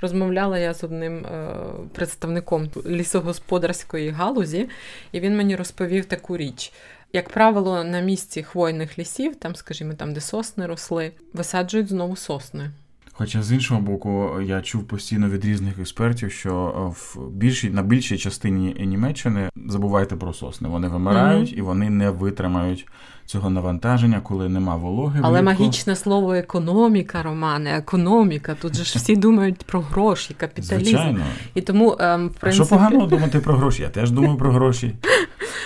розмовляла 0.00 0.58
я 0.58 0.74
з 0.74 0.84
одним 0.84 1.26
е, 1.26 1.56
представником 1.92 2.70
лісогосподарської 2.86 4.10
галузі, 4.10 4.68
і 5.12 5.20
він 5.20 5.36
мені 5.36 5.56
розповів 5.56 6.04
таку 6.04 6.36
річ. 6.36 6.72
Як 7.12 7.28
правило, 7.28 7.84
на 7.84 8.00
місці 8.00 8.42
хвойних 8.42 8.98
лісів, 8.98 9.36
там, 9.36 9.56
скажімо, 9.56 9.94
там, 9.94 10.12
де 10.12 10.20
сосни 10.20 10.66
росли, 10.66 11.12
висаджують 11.32 11.88
знову 11.88 12.16
сосни. 12.16 12.70
Хоча 13.18 13.42
з 13.42 13.52
іншого 13.52 13.80
боку, 13.80 14.30
я 14.42 14.60
чув 14.60 14.84
постійно 14.84 15.28
від 15.28 15.44
різних 15.44 15.78
експертів, 15.78 16.32
що 16.32 16.74
е, 16.76 16.94
в 16.96 17.30
більшій 17.30 17.70
на 17.70 17.82
більшій 17.82 18.18
частині 18.18 18.86
Німеччини 18.86 19.50
забувайте 19.66 20.16
про 20.16 20.32
сосни. 20.32 20.68
Вони 20.68 20.88
вимирають 20.88 21.52
mm-hmm. 21.52 21.58
і 21.58 21.60
вони 21.60 21.90
не 21.90 22.10
витримають 22.10 22.86
цього 23.26 23.50
навантаження, 23.50 24.20
коли 24.20 24.48
нема 24.48 24.76
вологи. 24.76 25.20
Але 25.22 25.42
влітку. 25.42 25.62
магічне 25.62 25.96
слово 25.96 26.34
економіка, 26.34 27.22
Романе, 27.22 27.76
економіка. 27.76 28.56
Тут 28.60 28.76
же 28.76 28.84
ж 28.84 28.98
всі 28.98 29.16
думають 29.16 29.64
про 29.64 29.80
гроші, 29.80 30.34
капіталізм. 30.34 30.90
Звичайно. 30.90 31.24
І 31.54 31.60
тому, 31.60 31.96
ем, 32.00 32.28
в 32.28 32.34
принципі... 32.34 32.62
А 32.62 32.66
що 32.66 32.66
погано 32.66 33.06
думати 33.06 33.40
про 33.40 33.54
гроші? 33.56 33.82
Я 33.82 33.88
теж 33.88 34.10
думаю 34.10 34.36
про 34.36 34.52
гроші. 34.52 34.94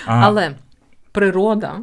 А... 0.05 0.19
Але 0.19 0.55
природа 1.11 1.79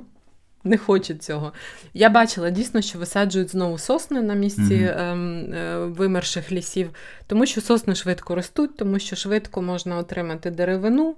не 0.64 0.78
хочуть 0.78 1.22
цього. 1.22 1.52
Я 1.94 2.10
бачила 2.10 2.50
дійсно, 2.50 2.80
що 2.80 2.98
висаджують 2.98 3.50
знову 3.50 3.78
сосни 3.78 4.22
на 4.22 4.34
місці 4.34 4.62
mm-hmm. 4.62 5.54
е, 5.54 5.76
вимерших 5.86 6.52
лісів, 6.52 6.90
тому 7.26 7.46
що 7.46 7.60
сосни 7.60 7.94
швидко 7.94 8.34
ростуть, 8.34 8.76
тому 8.76 8.98
що 8.98 9.16
швидко 9.16 9.62
можна 9.62 9.96
отримати 9.96 10.50
деревину, 10.50 11.16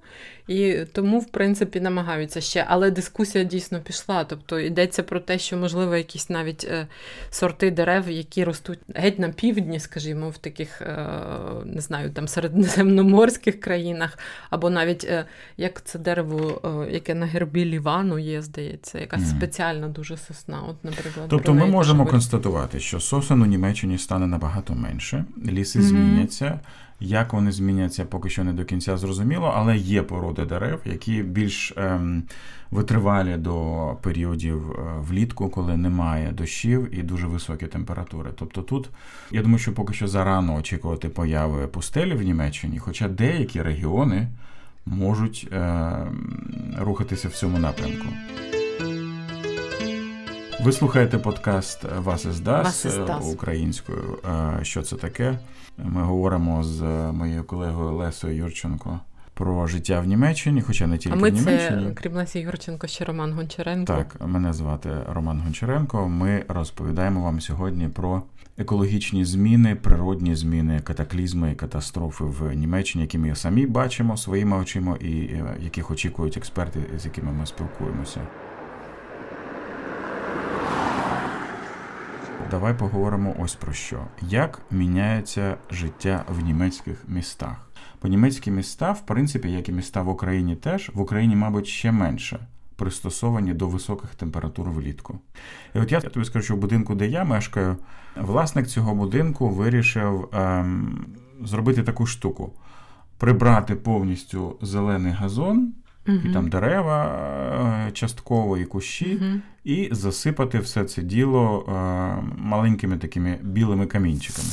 і 0.48 0.74
тому, 0.92 1.18
в 1.18 1.26
принципі, 1.26 1.80
намагаються 1.80 2.40
ще. 2.40 2.64
Але 2.68 2.90
дискусія 2.90 3.44
дійсно 3.44 3.80
пішла. 3.80 4.24
Тобто 4.24 4.60
йдеться 4.60 5.02
про 5.02 5.20
те, 5.20 5.38
що, 5.38 5.56
можливо, 5.56 5.96
якісь 5.96 6.30
навіть 6.30 6.64
е, 6.64 6.86
сорти 7.30 7.70
дерев, 7.70 8.10
які 8.10 8.44
ростуть 8.44 8.78
геть 8.94 9.18
на 9.18 9.28
півдні, 9.28 9.80
скажімо, 9.80 10.30
в 10.30 10.38
таких, 10.38 10.82
е, 10.82 11.08
не 11.64 11.80
знаю, 11.80 12.10
там 12.10 12.28
середземноморських 12.28 13.60
країнах, 13.60 14.18
або 14.50 14.70
навіть 14.70 15.04
е, 15.04 15.24
як 15.56 15.84
це 15.84 15.98
дерево, 15.98 16.60
е, 16.88 16.92
яке 16.92 17.14
на 17.14 17.26
гербі 17.26 17.64
Лівану 17.64 18.18
є, 18.18 18.42
здається, 18.42 18.98
якась 18.98 19.31
mm-hmm. 19.32 19.92
дуже 19.92 20.16
сосна. 20.16 20.60
От, 20.68 20.84
наприклад, 20.84 21.26
Тобто 21.28 21.54
ми 21.54 21.66
можемо 21.66 22.06
констатувати, 22.06 22.80
що 22.80 23.00
сосен 23.00 23.42
у 23.42 23.46
Німеччині 23.46 23.98
стане 23.98 24.26
набагато 24.26 24.74
менше, 24.74 25.24
ліси 25.46 25.78
mm-hmm. 25.78 25.82
зміняться. 25.82 26.60
Як 27.04 27.32
вони 27.32 27.52
зміняться, 27.52 28.04
поки 28.04 28.30
що 28.30 28.44
не 28.44 28.52
до 28.52 28.64
кінця 28.64 28.96
зрозуміло, 28.96 29.52
але 29.56 29.76
є 29.76 30.02
породи 30.02 30.44
дерев, 30.44 30.80
які 30.84 31.22
більш 31.22 31.72
ем, 31.76 32.22
витривалі 32.70 33.36
до 33.36 33.86
періодів 34.02 34.70
е, 34.70 34.82
влітку, 35.08 35.48
коли 35.48 35.76
немає 35.76 36.32
дощів 36.32 36.98
і 36.98 37.02
дуже 37.02 37.26
високі 37.26 37.66
температури. 37.66 38.30
Тобто 38.38 38.62
тут 38.62 38.90
я 39.30 39.42
думаю, 39.42 39.58
що 39.58 39.72
поки 39.72 39.94
що 39.94 40.08
зарано 40.08 40.54
очікувати 40.54 41.08
появи 41.08 41.66
пустелі 41.66 42.14
в 42.14 42.22
Німеччині, 42.22 42.78
хоча 42.78 43.08
деякі 43.08 43.62
регіони 43.62 44.28
можуть 44.86 45.48
е, 45.52 45.92
рухатися 46.78 47.28
в 47.28 47.32
цьому 47.32 47.58
напрямку. 47.58 48.06
Ви 50.64 50.72
слухаєте 50.72 51.18
подкаст 51.18 51.84
Вас 51.98 52.24
із 52.24 52.40
Дас 52.40 52.86
українською. 53.32 54.18
Що 54.62 54.82
це 54.82 54.96
таке? 54.96 55.38
Ми 55.78 56.02
говоримо 56.02 56.64
з 56.64 56.80
моєю 57.12 57.44
колегою 57.44 57.92
Лесою 57.92 58.36
Юрченко 58.36 59.00
про 59.34 59.66
життя 59.66 60.00
в 60.00 60.06
Німеччині, 60.06 60.62
хоча 60.62 60.86
не 60.86 60.98
тільки 60.98 61.16
а 61.16 61.20
ми 61.20 61.30
в 61.30 61.34
Німеччині. 61.34 61.86
Це, 61.88 61.94
крім 61.94 62.12
Лесі 62.12 62.38
Юрченко, 62.38 62.86
ще 62.86 63.04
Роман 63.04 63.32
Гончаренко. 63.32 63.92
Так, 63.92 64.16
мене 64.26 64.52
звати 64.52 64.90
Роман 65.08 65.40
Гончаренко. 65.40 66.08
Ми 66.08 66.44
розповідаємо 66.48 67.22
вам 67.22 67.40
сьогодні 67.40 67.88
про 67.88 68.22
екологічні 68.58 69.24
зміни, 69.24 69.74
природні 69.74 70.34
зміни, 70.34 70.80
катаклізми 70.80 71.52
і 71.52 71.54
катастрофи 71.54 72.24
в 72.24 72.52
Німеччині, 72.52 73.02
які 73.02 73.18
ми 73.18 73.34
самі 73.34 73.66
бачимо 73.66 74.16
своїми 74.16 74.56
очима, 74.56 74.96
і 75.00 75.12
е, 75.12 75.56
яких 75.60 75.90
очікують 75.90 76.36
експерти, 76.36 76.80
з 76.98 77.04
якими 77.04 77.32
ми 77.32 77.46
спілкуємося. 77.46 78.20
Давай 82.52 82.78
поговоримо 82.78 83.34
ось 83.38 83.54
про 83.54 83.72
що. 83.72 84.00
Як 84.22 84.62
міняється 84.70 85.56
життя 85.70 86.24
в 86.28 86.44
німецьких 86.44 87.04
містах? 87.08 87.70
Бо 88.02 88.08
німецькі 88.08 88.50
міста, 88.50 88.92
в 88.92 89.06
принципі, 89.06 89.52
як 89.52 89.68
і 89.68 89.72
міста 89.72 90.02
в 90.02 90.08
Україні 90.08 90.56
теж, 90.56 90.90
в 90.94 91.00
Україні, 91.00 91.36
мабуть, 91.36 91.66
ще 91.66 91.92
менше 91.92 92.46
пристосовані 92.76 93.54
до 93.54 93.68
високих 93.68 94.14
температур 94.14 94.70
влітку. 94.70 95.18
І 95.74 95.78
от 95.78 95.92
я 95.92 96.00
тобі 96.00 96.26
скажу, 96.26 96.44
що 96.44 96.54
в 96.54 96.58
будинку, 96.58 96.94
де 96.94 97.06
я 97.06 97.24
мешкаю, 97.24 97.76
власник 98.16 98.66
цього 98.66 98.94
будинку 98.94 99.48
вирішив 99.48 100.28
ем, 100.32 101.06
зробити 101.44 101.82
таку 101.82 102.06
штуку: 102.06 102.52
прибрати 103.18 103.74
повністю 103.74 104.58
зелений 104.62 105.12
газон 105.12 105.74
угу. 106.08 106.18
і 106.24 106.32
там 106.32 106.48
дерева 106.48 107.04
е, 107.88 107.90
частково, 107.92 108.58
і 108.58 108.64
кущі, 108.64 109.18
угу. 109.20 109.40
і 109.64 109.88
засипати 109.92 110.58
все 110.58 110.84
це 110.84 111.02
діло 111.02 111.64
е, 111.68 111.72
маленькими 112.38 112.98
такими 112.98 113.38
білими 113.42 113.86
камінчиками. 113.86 114.48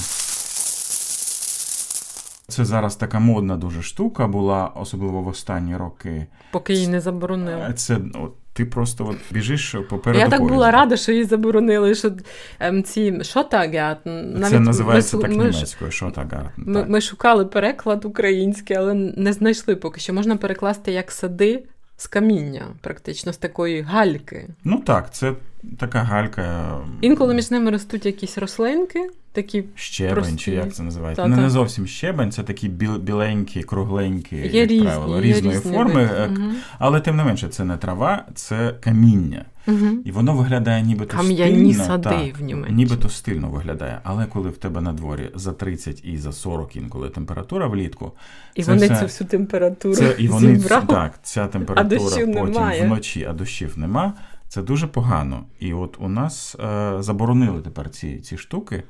Це 2.47 2.65
зараз 2.65 2.95
така 2.95 3.19
модна 3.19 3.57
дуже 3.57 3.81
штука 3.81 4.27
була, 4.27 4.67
особливо 4.67 5.21
в 5.21 5.27
останні 5.27 5.77
роки. 5.77 6.27
Поки 6.51 6.73
її 6.73 6.87
не 6.87 7.01
заборонили. 7.01 7.73
Це 7.73 7.99
от, 8.13 8.33
ти 8.53 8.65
просто 8.65 9.07
от 9.09 9.17
біжиш 9.31 9.75
попереду. 9.89 10.19
Я 10.19 10.29
так 10.29 10.39
поїзду. 10.39 10.55
була 10.55 10.71
рада, 10.71 10.97
що 10.97 11.11
її 11.11 11.23
заборонили. 11.23 11.95
що 11.95 12.11
ем, 12.59 12.83
ці 12.83 13.23
Шотагартен. 13.23 14.45
Це 14.49 14.59
називається 14.59 15.17
ми, 15.17 15.23
так 15.23 15.31
німецькою 15.31 15.91
Шотагартен. 15.91 16.51
Ми, 16.57 16.85
ми 16.85 17.01
шукали 17.01 17.45
переклад 17.45 18.05
український, 18.05 18.75
але 18.75 18.93
не 18.93 19.33
знайшли 19.33 19.75
поки 19.75 19.99
що. 19.99 20.13
Можна 20.13 20.37
перекласти 20.37 20.91
як 20.91 21.11
сади 21.11 21.63
з 21.97 22.07
каміння, 22.07 22.65
практично 22.81 23.33
з 23.33 23.37
такої 23.37 23.81
гальки. 23.81 24.47
Ну 24.63 24.77
так, 24.85 25.13
це 25.13 25.33
така 25.77 25.99
галька. 25.99 26.77
Інколи 27.01 27.33
між 27.33 27.51
ними 27.51 27.71
ростуть 27.71 28.05
якісь 28.05 28.37
рослинки 28.37 29.09
такі 29.31 29.63
щебень, 29.75 30.13
прості. 30.15 30.37
чи 30.37 30.51
як 30.51 30.73
це 30.73 30.83
називається? 30.83 31.23
Та-та. 31.23 31.35
Не, 31.35 31.41
не 31.41 31.49
зовсім 31.49 31.87
щебень, 31.87 32.31
це 32.31 32.43
такі 32.43 32.69
біл, 32.69 32.97
біленькі, 32.97 33.63
кругленькі, 33.63 34.35
Є 34.35 34.43
як 34.43 34.69
різні, 34.69 34.85
правило, 34.85 35.15
є 35.15 35.21
різної 35.21 35.55
різні 35.57 35.71
форми. 35.71 36.01
е, 36.03 36.31
Але 36.79 36.99
тим 37.01 37.15
не 37.15 37.23
менше, 37.23 37.47
це 37.47 37.65
не 37.65 37.77
трава, 37.77 38.25
це 38.35 38.75
каміння. 38.79 39.45
Мгм. 39.67 40.01
І 40.05 40.11
воно 40.11 40.33
виглядає 40.33 40.83
нібито 40.83 41.17
Кам'яні 41.17 41.73
стильно, 41.73 41.87
сади 41.87 42.09
так, 42.09 42.39
в 42.39 42.43
Німеччині. 42.43 42.77
нібито 42.77 43.09
стильно 43.09 43.49
виглядає. 43.49 43.99
Але 44.03 44.25
коли 44.25 44.49
в 44.49 44.57
тебе 44.57 44.81
на 44.81 44.93
дворі 44.93 45.29
за 45.35 45.53
30 45.53 46.01
і 46.05 46.17
за 46.17 46.31
40 46.31 46.75
інколи 46.75 47.09
температура 47.09 47.67
влітку, 47.67 48.11
І 48.55 48.63
це 48.63 48.71
вони 48.73 48.85
все- 48.85 48.95
цю 48.99 49.05
всю 49.05 49.27
температуру 49.27 49.95
це 49.95 50.15
і 50.19 50.27
вони 50.27 50.55
зібрали. 50.55 50.85
так, 50.87 51.13
ця 51.23 51.47
температура 51.47 51.97
дощів 52.03 52.25
потім 52.27 52.53
немає. 52.53 52.85
вночі, 52.85 53.27
а 53.29 53.33
дощів 53.33 53.73
нема. 53.79 54.13
Це 54.49 54.61
дуже 54.61 54.87
погано. 54.87 55.45
І 55.59 55.73
от 55.73 55.97
у 55.99 56.09
нас 56.09 56.55
е, 56.59 56.95
заборонили 56.99 57.61
тепер 57.61 57.89
ці, 57.89 58.17
ці 58.17 58.37
штуки. 58.37 58.83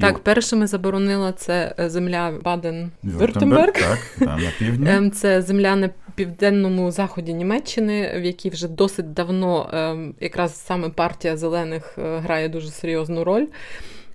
Так, 0.00 0.16
І... 0.18 0.22
першими 0.22 0.66
заборонила 0.66 1.32
це 1.32 1.74
е, 1.78 1.90
земля 1.90 2.32
Баден-Вюртемберг. 2.44 3.72
так, 3.72 3.98
да, 4.18 4.36
на 4.36 4.50
півдні. 4.58 4.90
Ем, 4.90 5.10
Це 5.10 5.42
земля 5.42 5.76
на 5.76 5.90
південному 6.14 6.90
заході 6.90 7.34
Німеччини, 7.34 8.20
в 8.20 8.24
якій 8.24 8.50
вже 8.50 8.68
досить 8.68 9.12
давно 9.12 9.70
е, 9.72 9.96
якраз 10.20 10.64
саме 10.64 10.88
партія 10.88 11.36
зелених 11.36 11.98
е, 11.98 12.18
грає 12.18 12.48
дуже 12.48 12.70
серйозну 12.70 13.24
роль. 13.24 13.46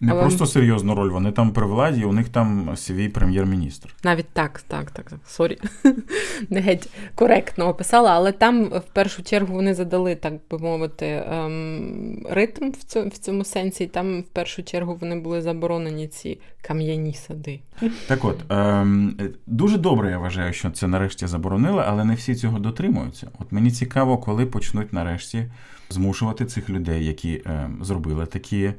Не 0.01 0.12
але- 0.12 0.22
просто 0.22 0.46
серйозну 0.46 0.96
роль, 0.96 1.10
вони 1.10 1.32
там 1.32 1.51
при 1.51 1.65
владі, 1.65 2.06
у 2.06 2.13
них 2.13 2.29
там 2.29 2.77
свій 2.77 3.10
прем'єр-міністр. 3.10 3.96
Навіть 4.03 4.29
так, 4.34 4.62
так, 4.68 4.91
так. 4.91 5.13
Sorry, 5.27 5.57
не 6.50 6.60
геть 6.60 6.89
коректно 7.15 7.68
описала, 7.68 8.12
але 8.12 8.32
там 8.32 8.65
в 8.65 8.94
першу 8.94 9.24
чергу 9.24 9.53
вони 9.53 9.74
задали, 9.74 10.15
так 10.15 10.34
би 10.51 10.58
мовити, 10.58 11.24
ем, 11.32 12.25
ритм 12.29 12.70
в 12.70 12.84
цьому, 12.84 13.10
в 13.10 13.18
цьому 13.18 13.44
сенсі. 13.44 13.84
І 13.84 13.88
там 13.88 14.20
в 14.22 14.24
першу 14.24 14.63
чергу 14.63 14.98
вони 15.01 15.15
були 15.15 15.41
заборонені 15.41 16.08
ці 16.08 16.39
кам'яні 16.62 17.13
сади. 17.13 17.60
Так 18.08 18.25
от, 18.25 18.51
ем, 18.51 19.18
дуже 19.48 19.77
добре, 19.77 20.10
я 20.10 20.18
вважаю, 20.18 20.53
що 20.53 20.70
це 20.70 20.88
нарешті 20.88 21.27
заборонили, 21.27 21.84
але 21.88 22.06
не 22.06 22.13
всі 22.13 22.36
цього 22.36 22.60
дотримуються. 22.60 23.27
От 23.39 23.51
мені 23.51 23.72
цікаво, 23.72 24.18
коли 24.18 24.46
почнуть 24.46 24.94
нарешті 24.94 25.46
змушувати 25.89 26.46
цих 26.46 26.70
людей, 26.70 27.06
які 27.06 27.41
ем, 27.46 27.79
зробили 27.82 28.25
такі. 28.25 28.74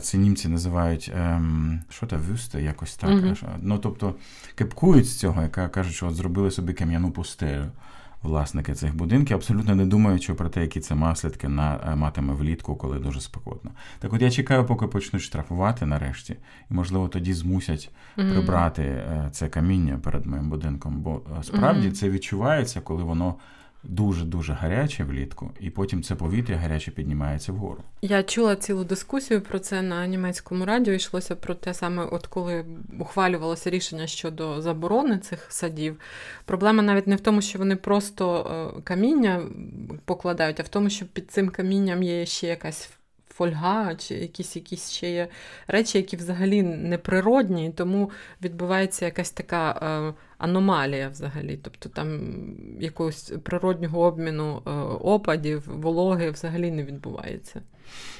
Це 0.00 0.18
німці 0.18 0.48
називають 0.48 1.12
ем, 1.16 1.80
що 1.90 2.06
та 2.06 2.16
вюсте, 2.16 2.62
якось 2.62 2.96
так. 2.96 3.10
Аж, 3.32 3.44
Ну 3.60 3.78
тобто 3.78 4.14
кепкують 4.54 5.06
з 5.06 5.18
цього, 5.18 5.42
яка 5.42 5.68
кажуть, 5.68 5.94
що 5.94 6.06
от 6.06 6.14
зробили 6.14 6.50
собі 6.50 6.72
кам'яну 6.72 7.10
пустелю. 7.10 7.64
Власники 8.22 8.74
цих 8.74 8.96
будинків, 8.96 9.36
абсолютно 9.36 9.74
не 9.74 9.86
думаючи 9.86 10.34
про 10.34 10.48
те, 10.48 10.60
які 10.60 10.80
це 10.80 10.94
наслідки 10.94 11.48
на 11.48 11.80
е, 11.92 11.96
матиме 11.96 12.34
влітку, 12.34 12.76
коли 12.76 12.98
дуже 12.98 13.20
спекотно. 13.20 13.70
Так 13.98 14.12
от 14.12 14.22
я 14.22 14.30
чекаю, 14.30 14.64
поки 14.64 14.86
почнуть 14.86 15.22
штрафувати 15.22 15.86
нарешті, 15.86 16.36
і 16.70 16.74
можливо 16.74 17.08
тоді 17.08 17.32
змусять 17.34 17.90
Мгм. 18.16 18.30
прибрати 18.30 18.82
е, 18.82 19.28
це 19.32 19.48
каміння 19.48 19.98
перед 20.02 20.26
моїм 20.26 20.50
будинком. 20.50 21.00
Бо 21.00 21.22
е, 21.40 21.42
справді 21.42 21.86
Мгм. 21.86 21.92
це 21.92 22.10
відчувається, 22.10 22.80
коли 22.80 23.02
воно 23.02 23.34
дуже-дуже 23.82 24.52
гаряче 24.52 25.04
влітку, 25.04 25.50
і 25.60 25.70
потім 25.70 26.02
це 26.02 26.14
повітря 26.14 26.56
гаряче 26.56 26.90
піднімається 26.90 27.52
вгору. 27.52 27.82
Я 28.02 28.22
чула 28.22 28.56
цілу 28.56 28.84
дискусію 28.84 29.40
про 29.40 29.58
це 29.58 29.82
на 29.82 30.06
німецькому 30.06 30.64
радіо. 30.64 30.94
Йшлося 30.94 31.36
про 31.36 31.54
те 31.54 31.74
саме, 31.74 32.04
от 32.04 32.26
коли 32.26 32.64
ухвалювалося 32.98 33.70
рішення 33.70 34.06
щодо 34.06 34.62
заборони 34.62 35.18
цих 35.18 35.46
садів. 35.48 36.00
Проблема 36.44 36.82
навіть 36.82 37.06
не 37.06 37.16
в 37.16 37.20
тому, 37.20 37.40
що 37.40 37.58
вони 37.58 37.76
просто 37.76 38.50
е, 38.78 38.80
каміння 38.84 39.42
покладають, 40.04 40.60
а 40.60 40.62
в 40.62 40.68
тому, 40.68 40.90
що 40.90 41.06
під 41.06 41.30
цим 41.30 41.48
камінням 41.48 42.02
є 42.02 42.26
ще 42.26 42.46
якась 42.46 42.90
фольга, 43.36 43.94
чи 43.94 44.14
якісь 44.14 44.56
якісь 44.56 44.90
ще 44.90 45.10
є 45.10 45.28
речі, 45.66 45.98
які 45.98 46.16
взагалі 46.16 46.62
неприродні, 46.62 47.72
тому 47.76 48.10
відбувається 48.42 49.04
якась 49.04 49.30
така 49.30 49.70
е, 49.70 50.14
аномалія 50.38 51.08
взагалі. 51.08 51.58
Тобто 51.62 51.88
там 51.88 52.20
якогось 52.80 53.32
природнього 53.42 54.00
обміну 54.00 54.62
е, 54.66 54.70
опадів, 55.00 55.62
вологи 55.66 56.30
взагалі 56.30 56.70
не 56.70 56.84
відбувається. 56.84 57.60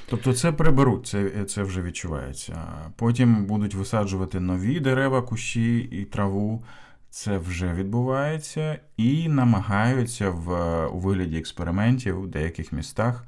Тобто 0.09 0.33
це 0.33 0.51
приберуть, 0.51 1.07
це, 1.07 1.45
це 1.45 1.63
вже 1.63 1.81
відчувається. 1.81 2.61
Потім 2.95 3.45
будуть 3.45 3.75
висаджувати 3.75 4.39
нові 4.39 4.79
дерева, 4.79 5.21
кущі 5.21 5.77
і 5.77 6.05
траву. 6.05 6.63
Це 7.09 7.37
вже 7.37 7.73
відбувається, 7.73 8.79
і 8.97 9.29
намагаються 9.29 10.29
в 10.29 10.85
у 10.87 10.99
вигляді 10.99 11.37
експериментів 11.37 12.21
у 12.21 12.27
деяких 12.27 12.71
містах 12.71 13.23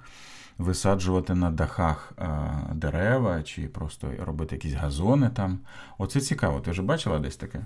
висаджувати 0.59 1.35
на 1.35 1.51
дахах 1.51 2.13
е, 2.19 2.27
дерева 2.73 3.43
чи 3.43 3.61
просто 3.61 4.11
робити 4.19 4.55
якісь 4.55 4.73
газони 4.73 5.29
там. 5.33 5.59
Оце 5.97 6.21
цікаво. 6.21 6.59
Ти 6.59 6.71
вже 6.71 6.81
бачила 6.81 7.19
десь 7.19 7.35
таке? 7.35 7.65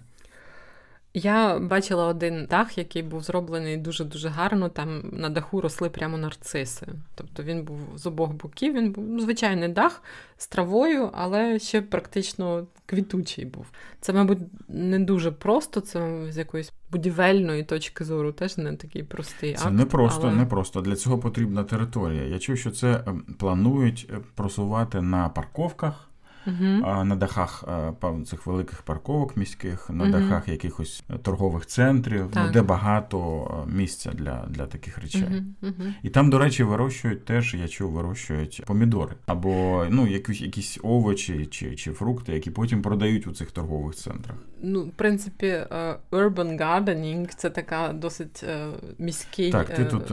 Я 1.15 1.59
бачила 1.59 2.07
один 2.07 2.45
дах, 2.45 2.77
який 2.77 3.03
був 3.03 3.23
зроблений 3.23 3.77
дуже-дуже 3.77 4.29
гарно. 4.29 4.69
Там 4.69 5.09
на 5.11 5.29
даху 5.29 5.61
росли 5.61 5.89
прямо 5.89 6.17
нарциси. 6.17 6.87
Тобто 7.15 7.43
він 7.43 7.63
був 7.63 7.79
з 7.95 8.05
обох 8.05 8.33
боків, 8.33 8.73
він 8.73 8.91
був 8.91 9.05
ну, 9.07 9.19
звичайний 9.19 9.69
дах 9.69 10.03
з 10.37 10.47
травою, 10.47 11.09
але 11.13 11.59
ще 11.59 11.81
практично 11.81 12.67
квітучий 12.85 13.45
був. 13.45 13.65
Це, 14.01 14.13
мабуть, 14.13 14.39
не 14.67 14.99
дуже 14.99 15.31
просто, 15.31 15.81
це 15.81 16.31
з 16.31 16.37
якоїсь 16.37 16.73
будівельної 16.93 17.63
точки 17.63 18.03
зору 18.03 18.31
теж 18.31 18.57
не 18.57 18.75
такий 18.75 19.03
простий 19.03 19.53
Це 19.53 19.65
акт. 19.65 19.73
не 19.73 19.85
просто, 19.85 20.27
але... 20.27 20.35
не 20.35 20.45
просто. 20.45 20.81
Для 20.81 20.95
цього 20.95 21.19
потрібна 21.19 21.63
територія. 21.63 22.23
Я 22.23 22.39
чув, 22.39 22.57
що 22.57 22.71
це 22.71 23.03
ем, 23.07 23.23
планують 23.39 24.09
е, 24.13 24.17
просувати 24.35 25.01
на 25.01 25.29
парковках. 25.29 26.09
Угу. 26.47 26.85
а, 26.85 27.03
на 27.03 27.15
дахах 27.15 27.63
а, 27.67 27.91
пев- 28.01 28.23
цих 28.23 28.45
великих 28.47 28.81
парковок 28.81 29.37
міських, 29.37 29.89
на 29.89 30.03
Мгм. 30.03 30.11
дахах 30.11 30.47
якихось 30.47 31.03
е, 31.09 31.17
торгових 31.17 31.65
центрів, 31.65 32.21
ну, 32.23 32.29
Так. 32.29 32.51
де 32.51 32.61
багато 32.61 33.47
місця 33.73 34.11
для, 34.13 34.45
для 34.49 34.65
таких 34.65 34.97
речей. 34.97 35.23
Угу. 35.61 35.71
Угу. 35.79 35.89
І 36.03 36.09
там, 36.09 36.29
до 36.29 36.39
речі, 36.39 36.63
вирощують 36.63 37.25
теж, 37.25 37.53
я 37.53 37.67
чув, 37.67 37.91
вирощують 37.91 38.63
помідори 38.67 39.11
або 39.25 39.85
ну, 39.89 40.07
якісь, 40.07 40.41
якісь 40.41 40.79
овочі 40.83 41.45
чи, 41.45 41.75
чи 41.75 41.91
фрукти, 41.91 42.33
які 42.33 42.51
потім 42.51 42.81
продають 42.81 43.27
у 43.27 43.31
цих 43.31 43.51
торгових 43.51 43.95
центрах. 43.95 44.37
Ну, 44.65 44.81
в 44.81 44.91
принципі, 44.91 45.47
е, 45.47 45.95
urban 46.11 46.57
gardening– 46.61 47.27
це 47.37 47.49
така 47.49 47.93
досить 47.93 48.43
е, 48.43 48.67
міський... 48.99 49.51
Так, 49.51 49.69
ти 49.75 49.81
е, 49.81 49.85
тут 49.85 50.11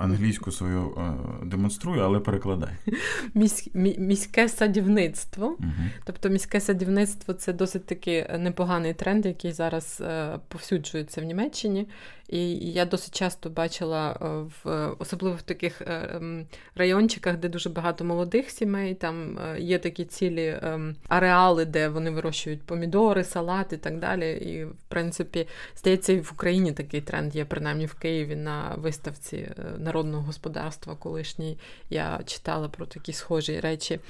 англійську 0.00 0.50
свою 0.52 0.94
а, 0.98 1.14
демонструй, 1.44 2.00
але 2.00 2.20
перекладай. 2.20 2.70
місь- 3.34 3.68
мі- 3.74 4.00
міське 4.00 4.48
садівництво. 4.48 5.56
Угу. 5.66 5.88
Тобто 6.04 6.28
міське 6.28 6.60
садівництво 6.60 7.34
це 7.34 7.52
досить 7.52 7.86
таки 7.86 8.26
непоганий 8.38 8.94
тренд, 8.94 9.26
який 9.26 9.52
зараз 9.52 10.02
е, 10.06 10.38
повсюджується 10.48 11.20
в 11.20 11.24
Німеччині. 11.24 11.88
І 12.28 12.56
я 12.56 12.84
досить 12.84 13.14
часто 13.14 13.50
бачила 13.50 14.12
е, 14.12 14.26
в 14.64 14.94
особливо 14.98 15.36
в 15.36 15.42
таких 15.42 15.80
е, 15.80 16.10
ем, 16.14 16.46
райончиках, 16.74 17.36
де 17.36 17.48
дуже 17.48 17.70
багато 17.70 18.04
молодих 18.04 18.50
сімей. 18.50 18.94
Там 18.94 19.38
е, 19.38 19.60
є 19.60 19.78
такі 19.78 20.04
цілі 20.04 20.58
ем, 20.62 20.96
ареали, 21.08 21.64
де 21.64 21.88
вони 21.88 22.10
вирощують 22.10 22.62
помідори, 22.62 23.24
салат 23.24 23.72
і 23.72 23.76
так 23.76 23.98
далі. 23.98 24.32
І 24.32 24.64
в 24.64 24.82
принципі, 24.88 25.48
здається, 25.76 26.12
і 26.12 26.20
в 26.20 26.30
Україні 26.34 26.72
такий 26.72 27.00
тренд 27.00 27.36
є, 27.36 27.44
принаймні 27.44 27.86
в 27.86 27.94
Києві 27.94 28.36
на 28.36 28.74
виставці 28.76 29.36
е, 29.36 29.54
народного 29.78 30.22
господарства 30.22 30.94
колишній. 30.94 31.58
Я 31.90 32.20
читала 32.26 32.68
про 32.68 32.86
такі 32.86 33.12
схожі 33.12 33.60
речі. 33.60 34.00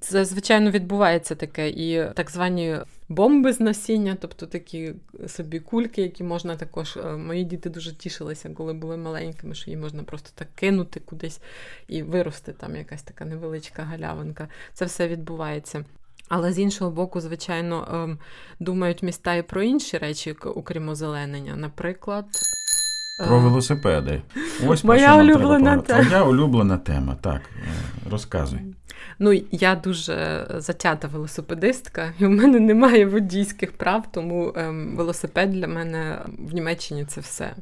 Це, 0.00 0.24
звичайно, 0.24 0.70
відбувається 0.70 1.34
таке, 1.34 1.68
і 1.68 2.10
так 2.14 2.30
звані 2.30 2.76
бомби 3.08 3.52
з 3.52 3.60
насіння, 3.60 4.16
тобто 4.20 4.46
такі 4.46 4.92
собі 5.28 5.60
кульки, 5.60 6.02
які 6.02 6.24
можна 6.24 6.56
також. 6.56 6.96
е, 6.96 7.16
Мої 7.16 7.44
діти 7.44 7.70
дуже 7.70 7.94
тішилися, 7.94 8.50
коли 8.54 8.72
були 8.72 8.96
маленькими, 8.96 9.54
що 9.54 9.70
її 9.70 9.82
можна 9.82 10.02
просто 10.02 10.30
так 10.34 10.48
кинути 10.54 11.00
кудись 11.00 11.40
і 11.88 12.02
вирости 12.02 12.52
там 12.52 12.76
якась 12.76 13.02
така 13.02 13.24
невеличка 13.24 13.82
галявинка. 13.82 14.48
Це 14.72 14.84
все 14.84 15.08
відбувається. 15.08 15.84
Але 16.28 16.52
з 16.52 16.58
іншого 16.58 16.90
боку, 16.90 17.20
звичайно, 17.20 17.88
ем, 17.92 18.18
думають 18.60 19.02
міста 19.02 19.34
і 19.34 19.42
про 19.42 19.62
інші 19.62 19.98
речі, 19.98 20.32
окрім 20.32 20.88
озеленення. 20.88 21.56
Наприклад, 21.56 22.24
Про 23.26 23.40
велосипеди. 23.40 24.22
Ось 24.66 24.80
про 24.80 24.88
Моя 24.88 25.08
що 25.08 25.16
нам 25.16 25.26
треба 25.26 25.44
улюблена 25.44 25.76
тема. 25.78 26.04
Твоя 26.04 26.24
улюблена 26.24 26.76
тема. 26.76 27.16
Так, 27.20 27.40
е, 27.56 28.10
розказуй. 28.10 28.60
Ну, 29.18 29.42
я 29.50 29.74
дуже 29.74 30.46
затята 30.58 31.08
велосипедистка, 31.08 32.12
і 32.18 32.26
в 32.26 32.30
мене 32.30 32.60
немає 32.60 33.06
водійських 33.06 33.72
прав, 33.72 34.04
тому 34.12 34.52
ем, 34.56 34.96
велосипед 34.96 35.50
для 35.50 35.66
мене 35.68 36.18
в 36.38 36.54
Німеччині 36.54 37.04
це 37.04 37.20
все. 37.20 37.54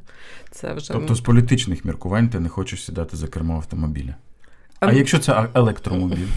Це 0.51 0.73
вже 0.73 0.93
Тобто 0.93 1.15
з 1.15 1.21
політичних 1.21 1.85
міркувань 1.85 2.29
ти 2.29 2.39
не 2.39 2.49
хочеш 2.49 2.85
сідати 2.85 3.17
за 3.17 3.27
кермо 3.27 3.55
автомобіля. 3.55 4.15
А 4.79 4.89
Ем, 4.89 4.97
якщо 4.97 5.19
це 5.19 5.47
електромобіль? 5.53 6.27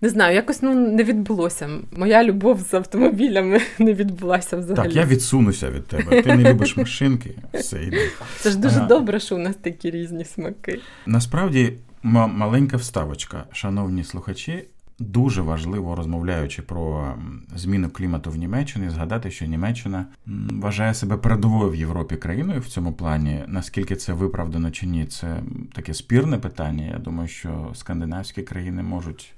Не 0.00 0.08
знаю, 0.08 0.34
якось 0.34 0.62
ну 0.62 0.74
не 0.74 1.04
відбулося. 1.04 1.68
Моя 1.96 2.24
любов 2.24 2.60
з 2.60 2.74
автомобілями 2.74 3.60
не 3.78 3.94
відбулася 3.94 4.56
взагалі. 4.56 4.86
Так, 4.88 4.96
я 4.96 5.04
відсунуся 5.04 5.70
від 5.70 5.86
тебе. 5.86 6.22
Ти 6.22 6.36
не 6.36 6.52
любиш 6.52 6.76
машинки, 6.76 7.30
все 7.54 7.82
йде. 7.84 8.08
Це 8.40 8.50
ж 8.50 8.58
дуже 8.58 8.76
Ага. 8.78 8.86
добре, 8.86 9.20
що 9.20 9.36
у 9.36 9.38
нас 9.38 9.56
такі 9.56 9.90
різні 9.90 10.24
смаки. 10.24 10.80
Насправді, 11.06 11.72
ма- 12.02 12.26
маленька 12.26 12.76
вставочка, 12.76 13.44
шановні 13.52 14.04
слухачі. 14.04 14.64
дуже 14.98 15.42
важливо, 15.42 15.94
розмовляючи 15.94 16.62
про 16.62 17.14
зміну 17.56 17.88
клімату 17.90 18.30
в 18.30 18.36
Німеччині, 18.36 18.90
згадати, 18.90 19.30
що 19.30 19.46
Німеччина 19.46 20.06
вважає 20.50 20.94
себе 20.94 21.16
передовою 21.16 21.70
в 21.70 21.74
Європі 21.74 22.16
країною 22.16 22.60
в 22.60 22.66
цьому 22.68 22.92
плані. 22.92 23.40
Наскільки 23.46 23.96
це 23.96 24.12
виправдано 24.12 24.70
чи 24.70 24.86
ні, 24.86 25.06
це 25.06 25.36
таке 25.72 25.94
спірне 25.94 26.38
питання. 26.38 26.86
Я 26.92 26.98
думаю, 26.98 27.28
що 27.28 27.70
скандинавські 27.74 28.42
країни 28.42 28.82
можуть 28.82 29.32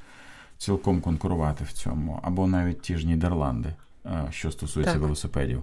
цілком 0.64 1.00
конкурувати 1.00 1.64
в 1.64 1.72
цьому, 1.72 2.20
або 2.22 2.46
навіть 2.46 2.81
ті 2.81 2.96
ж 2.96 3.07
Нідерланди. 3.07 3.74
Е, 4.07 4.27
що 4.31 4.50
стосується 4.50 4.92
так. 4.92 5.03
велосипедів. 5.03 5.62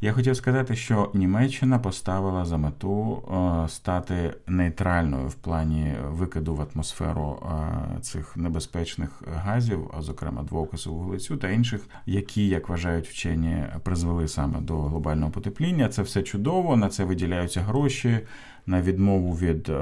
Я 0.00 0.12
хотів 0.12 0.36
сказати, 0.36 0.76
що 0.76 1.10
Німеччина 1.14 1.78
поставила 1.78 2.44
за 2.44 2.56
мету 2.56 3.22
е, 3.64 3.68
стати 3.68 4.34
нейтральною 4.46 5.28
в 5.28 5.34
плані 5.34 5.94
викиду 6.08 6.54
в 6.54 6.66
атмосферу 6.72 7.42
е, 7.42 8.00
цих 8.00 8.36
небезпечних 8.36 9.22
газів, 9.34 9.90
а 9.98 10.02
зокрема 10.02 10.42
двоокису 10.42 10.94
вуглецю 10.94 11.36
та 11.36 11.48
інших, 11.48 11.80
які, 12.06 12.48
як 12.48 12.68
вважають 12.68 13.08
вчені, 13.08 13.64
призвели 13.82 14.28
саме 14.28 14.60
до 14.60 14.78
глобального 14.78 15.30
потепління. 15.30 15.88
Це 15.88 16.02
все 16.02 16.22
чудово. 16.22 16.76
На 16.76 16.88
це 16.88 17.04
виділяються 17.04 17.60
гроші 17.60 18.20
на 18.66 18.82
відмову 18.82 19.34
від 19.34 19.72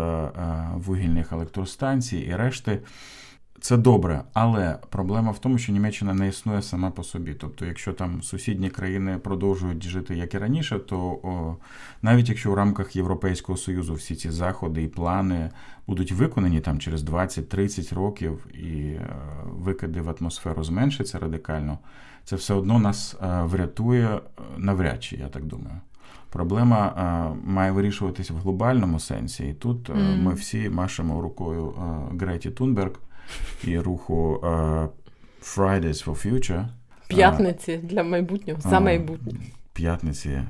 вугільних 0.75 1.33
електростанцій 1.33 2.19
і 2.19 2.37
решти. 2.37 2.81
Це 3.61 3.77
добре, 3.77 4.23
але 4.33 4.79
проблема 4.91 5.31
в 5.31 5.39
тому, 5.39 5.59
що 5.59 5.73
Німеччина 5.73 6.15
не 6.15 6.29
існує 6.29 6.63
сама 6.63 6.91
по 6.91 7.03
собі. 7.03 7.35
Тобто, 7.35 7.67
якщо 7.67 7.93
там 7.93 8.23
сусідні 8.23 8.71
країни 8.71 9.19
продовжують 9.19 9.83
жити 9.83 10.17
як 10.17 10.35
і 10.35 10.39
раніше, 10.39 10.79
то 10.79 10.99
о, 10.99 11.57
навіть 12.03 12.29
якщо 12.29 12.51
в 12.51 12.55
рамках 12.55 12.97
Європейського 12.97 13.59
союзу 13.59 13.95
всі 13.95 14.15
ці 14.15 14.31
заходи 14.31 14.83
і 14.83 14.89
плани 14.89 15.51
будуть 15.87 16.13
виконані 16.13 16.61
там 16.61 16.79
через 16.79 17.05
20-30 17.05 17.95
років, 17.95 18.47
і 18.55 18.79
е, 18.79 19.17
викиди 19.45 20.01
в 20.01 20.15
атмосферу 20.21 20.65
зменшаться 20.65 21.19
радикально, 21.19 21.79
це 22.25 22.37
все 22.37 22.55
одно 22.55 22.79
нас 22.79 23.17
е, 23.23 23.43
врятує 23.43 24.07
е, 24.07 24.21
навряд 24.57 25.03
чи, 25.03 25.17
я 25.17 25.29
так 25.29 25.45
думаю. 25.45 25.77
Проблема 26.31 26.87
е, 26.87 27.51
має 27.51 27.73
вирішуватися 27.73 28.35
в 28.35 28.37
глобальному 28.37 29.01
сенсі, 29.01 29.49
і 29.49 29.55
тут 29.55 29.91
mm. 29.91 30.23
ми 30.23 30.35
всі 30.35 30.71
машемо 30.71 31.21
рукою 31.21 31.75
Греті 32.21 32.51
Тунберг 32.51 32.93
і 33.65 33.79
руху 33.79 34.41
uh, 34.43 34.89
Fridays 35.43 36.05
for 36.05 36.27
Future. 36.27 36.67
П'ятниці 37.09 37.77
для 37.77 38.03
майбутнього, 38.03 38.61
за 38.61 38.81
майбутнє. 38.81 39.33
П'ятниці 39.73 40.31
е, 40.31 40.47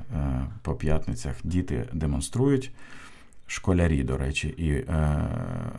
по 0.63 0.75
п'ятницях 0.75 1.35
діти 1.45 1.89
демонструють, 1.93 2.71
школярі, 3.47 4.03
до 4.03 4.17
речі, 4.17 4.49
і, 4.49 4.71
е, 4.71 5.29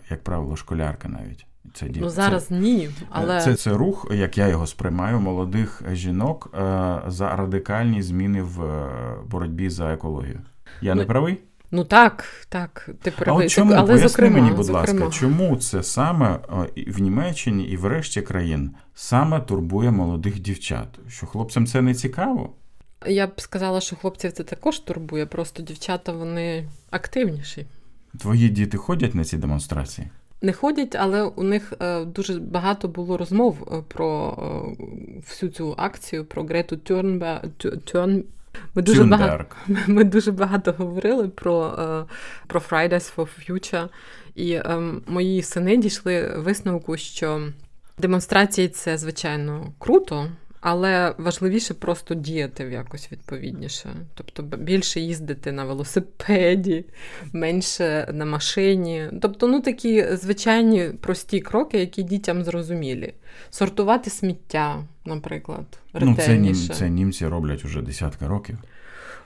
як 0.10 0.24
правило, 0.24 0.56
школярка 0.56 1.10
навіть. 1.10 1.46
Це 1.74 1.86
Ну 1.96 2.10
зараз 2.10 2.46
це, 2.46 2.56
ні. 2.56 2.90
але... 3.10 3.42
Це 3.42 3.56
це 3.56 3.74
рух, 3.74 4.08
як 4.12 4.38
я 4.38 4.48
його 4.48 4.68
сприймаю, 4.68 5.20
молодих 5.20 5.84
жінок 5.92 6.50
за 7.08 7.36
радикальні 7.36 8.02
зміни 8.02 8.42
в 8.42 8.86
боротьбі 9.28 9.70
за 9.70 9.94
екологію. 9.94 10.40
Я 10.82 10.96
ну, 10.96 11.02
не 11.02 11.08
правий? 11.08 11.38
Ну 11.72 11.84
так, 11.84 12.26
так, 12.50 12.90
ти 13.02 13.12
правий. 13.12 13.46
А 13.46 13.50
чому? 13.50 13.74
Але 13.74 13.88
Поясни 13.88 14.10
зокрема, 14.10 14.36
мені, 14.40 14.52
будь 14.52 14.66
зокрема. 14.66 15.00
ласка, 15.06 15.20
чому 15.20 15.58
це 15.58 15.84
саме 15.84 16.40
в 16.88 17.02
Німеччині 17.02 17.64
і 17.64 17.78
в 17.78 17.86
решті 17.86 18.22
країн 18.22 18.72
саме 18.96 19.40
турбує 19.40 19.92
молодих 19.92 20.40
дівчат? 20.40 20.88
Що 21.08 21.28
хлопцям 21.28 21.68
це 21.68 21.82
не 21.82 21.94
цікаво? 21.94 22.54
Я 23.06 23.28
б 23.28 23.42
сказала, 23.42 23.82
що 23.82 23.96
хлопців 23.96 24.32
це 24.32 24.44
також 24.44 24.80
турбує, 24.80 25.26
просто 25.26 25.64
дівчата 25.64 26.12
вони 26.12 26.70
активніші. 26.90 27.66
Твої 28.20 28.50
діти 28.50 28.78
ходять 28.78 29.16
на 29.16 29.24
ці 29.24 29.38
демонстрації? 29.38 30.08
Не 30.42 30.54
ходять, 30.54 30.96
але 30.96 31.24
у 31.24 31.44
них 31.44 31.74
е, 31.80 32.06
дуже 32.06 32.40
багато 32.40 32.88
було 32.88 33.18
розмов 33.18 33.68
е, 33.72 33.84
про 33.88 34.38
е, 34.40 34.84
всю 35.28 35.52
цю 35.52 35.74
акцію, 35.78 36.26
про 36.26 36.44
Грету 36.44 36.78
Тюрнбе, 36.78 37.42
Тюрн, 37.86 38.24
ми 38.76 38.82
дуже 38.82 39.04
багато 39.04 39.46
ми 39.88 40.04
дуже 40.04 40.32
багато 40.32 40.72
говорили 40.78 41.28
про 41.28 41.76
е, 41.80 42.14
про 42.48 42.60
Fridays 42.60 43.16
for 43.16 43.28
Future, 43.50 43.88
і 44.36 44.54
ем, 44.66 45.02
мої 45.08 45.42
сини 45.42 45.78
дійшли 45.78 46.34
висновку, 46.38 46.98
що 46.98 47.50
демонстрації 47.98 48.68
це 48.68 48.98
звичайно 48.98 49.74
круто. 49.80 50.30
Але 50.70 51.16
важливіше 51.18 51.74
просто 51.74 52.16
діяти 52.16 52.66
в 52.66 52.72
якось 52.72 53.12
відповідніше. 53.12 53.90
Тобто 54.14 54.44
більше 54.44 55.00
їздити 55.00 55.52
на 55.52 55.66
велосипеді, 55.66 56.86
менше 57.34 58.10
на 58.14 58.26
машині. 58.26 59.10
Тобто, 59.22 59.48
ну 59.48 59.62
такі 59.62 60.06
звичайні 60.12 60.90
прості 61.02 61.40
кроки, 61.40 61.80
які 61.80 62.04
дітям 62.04 62.44
зрозумілі. 62.44 63.14
Сортувати 63.50 64.10
сміття, 64.10 64.84
наприклад, 65.06 65.66
ретельніше. 65.94 66.62
Ну, 66.62 66.68
це, 66.68 66.74
це 66.74 66.90
німці 66.90 67.28
роблять 67.28 67.66
уже 67.66 67.82
десятка 67.82 68.28
років. 68.28 68.58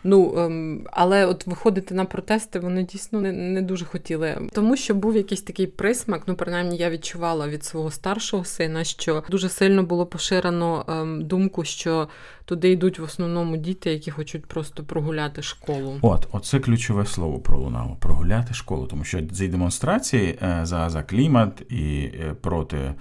Ну 0.03 0.33
ем, 0.37 0.87
але 0.91 1.25
от 1.25 1.47
виходити 1.47 1.95
на 1.95 2.05
протести 2.05 2.59
вони 2.59 2.83
дійсно 2.83 3.21
не, 3.21 3.31
не 3.31 3.61
дуже 3.61 3.85
хотіли, 3.85 4.49
тому 4.53 4.77
що 4.77 4.95
був 4.95 5.15
якийсь 5.15 5.41
такий 5.41 5.67
присмак. 5.67 6.23
Ну, 6.27 6.35
принаймні, 6.35 6.77
я 6.77 6.89
відчувала 6.89 7.47
від 7.47 7.63
свого 7.63 7.91
старшого 7.91 8.45
сина, 8.45 8.83
що 8.83 9.23
дуже 9.29 9.49
сильно 9.49 9.83
було 9.83 10.05
поширено 10.05 10.85
ем, 10.87 11.25
думку, 11.25 11.63
що 11.63 12.07
туди 12.45 12.71
йдуть 12.71 12.99
в 12.99 13.03
основному 13.03 13.57
діти, 13.57 13.91
які 13.91 14.11
хочуть 14.11 14.45
просто 14.45 14.83
прогуляти 14.83 15.41
школу. 15.41 15.97
От, 16.01 16.27
оце 16.31 16.59
ключове 16.59 17.05
слово 17.05 17.39
пролунало 17.39 17.97
прогуляти 17.99 18.53
школу, 18.53 18.87
тому 18.87 19.03
що 19.03 19.21
ці 19.21 19.47
демонстрації 19.47 20.39
е, 20.41 20.59
за, 20.63 20.89
за 20.89 21.03
клімат 21.03 21.61
і 21.69 21.83
е, 22.03 22.35
проти 22.41 22.93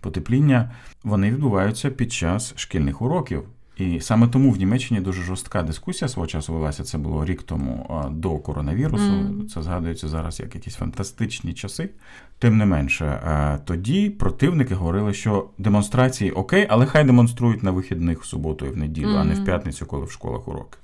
потепління 0.00 0.70
вони 1.04 1.30
відбуваються 1.30 1.90
під 1.90 2.12
час 2.12 2.52
шкільних 2.56 3.02
уроків. 3.02 3.44
І 3.76 4.00
саме 4.00 4.28
тому 4.28 4.50
в 4.50 4.56
Німеччині 4.56 5.00
дуже 5.00 5.22
жорстка 5.22 5.62
дискусія 5.62 6.08
свого 6.08 6.26
часу 6.26 6.52
велася. 6.52 6.84
Це 6.84 6.98
було 6.98 7.24
рік 7.24 7.42
тому 7.42 8.04
до 8.10 8.38
коронавірусу. 8.38 9.04
Mm. 9.04 9.46
Це 9.46 9.62
згадується 9.62 10.08
зараз 10.08 10.40
як 10.40 10.54
якісь 10.54 10.74
фантастичні 10.74 11.54
часи. 11.54 11.90
Тим 12.38 12.56
не 12.56 12.66
менше, 12.66 13.20
тоді 13.64 14.10
противники 14.10 14.74
говорили, 14.74 15.14
що 15.14 15.48
демонстрації 15.58 16.30
окей, 16.30 16.66
але 16.70 16.86
хай 16.86 17.04
демонструють 17.04 17.62
на 17.62 17.70
вихідних 17.70 18.22
в 18.22 18.26
суботу 18.26 18.66
і 18.66 18.70
в 18.70 18.76
неділю, 18.76 19.08
mm. 19.08 19.18
а 19.18 19.24
не 19.24 19.34
в 19.34 19.44
п'ятницю, 19.44 19.86
коли 19.86 20.06
в 20.06 20.10
школах 20.10 20.48
уроки. 20.48 20.78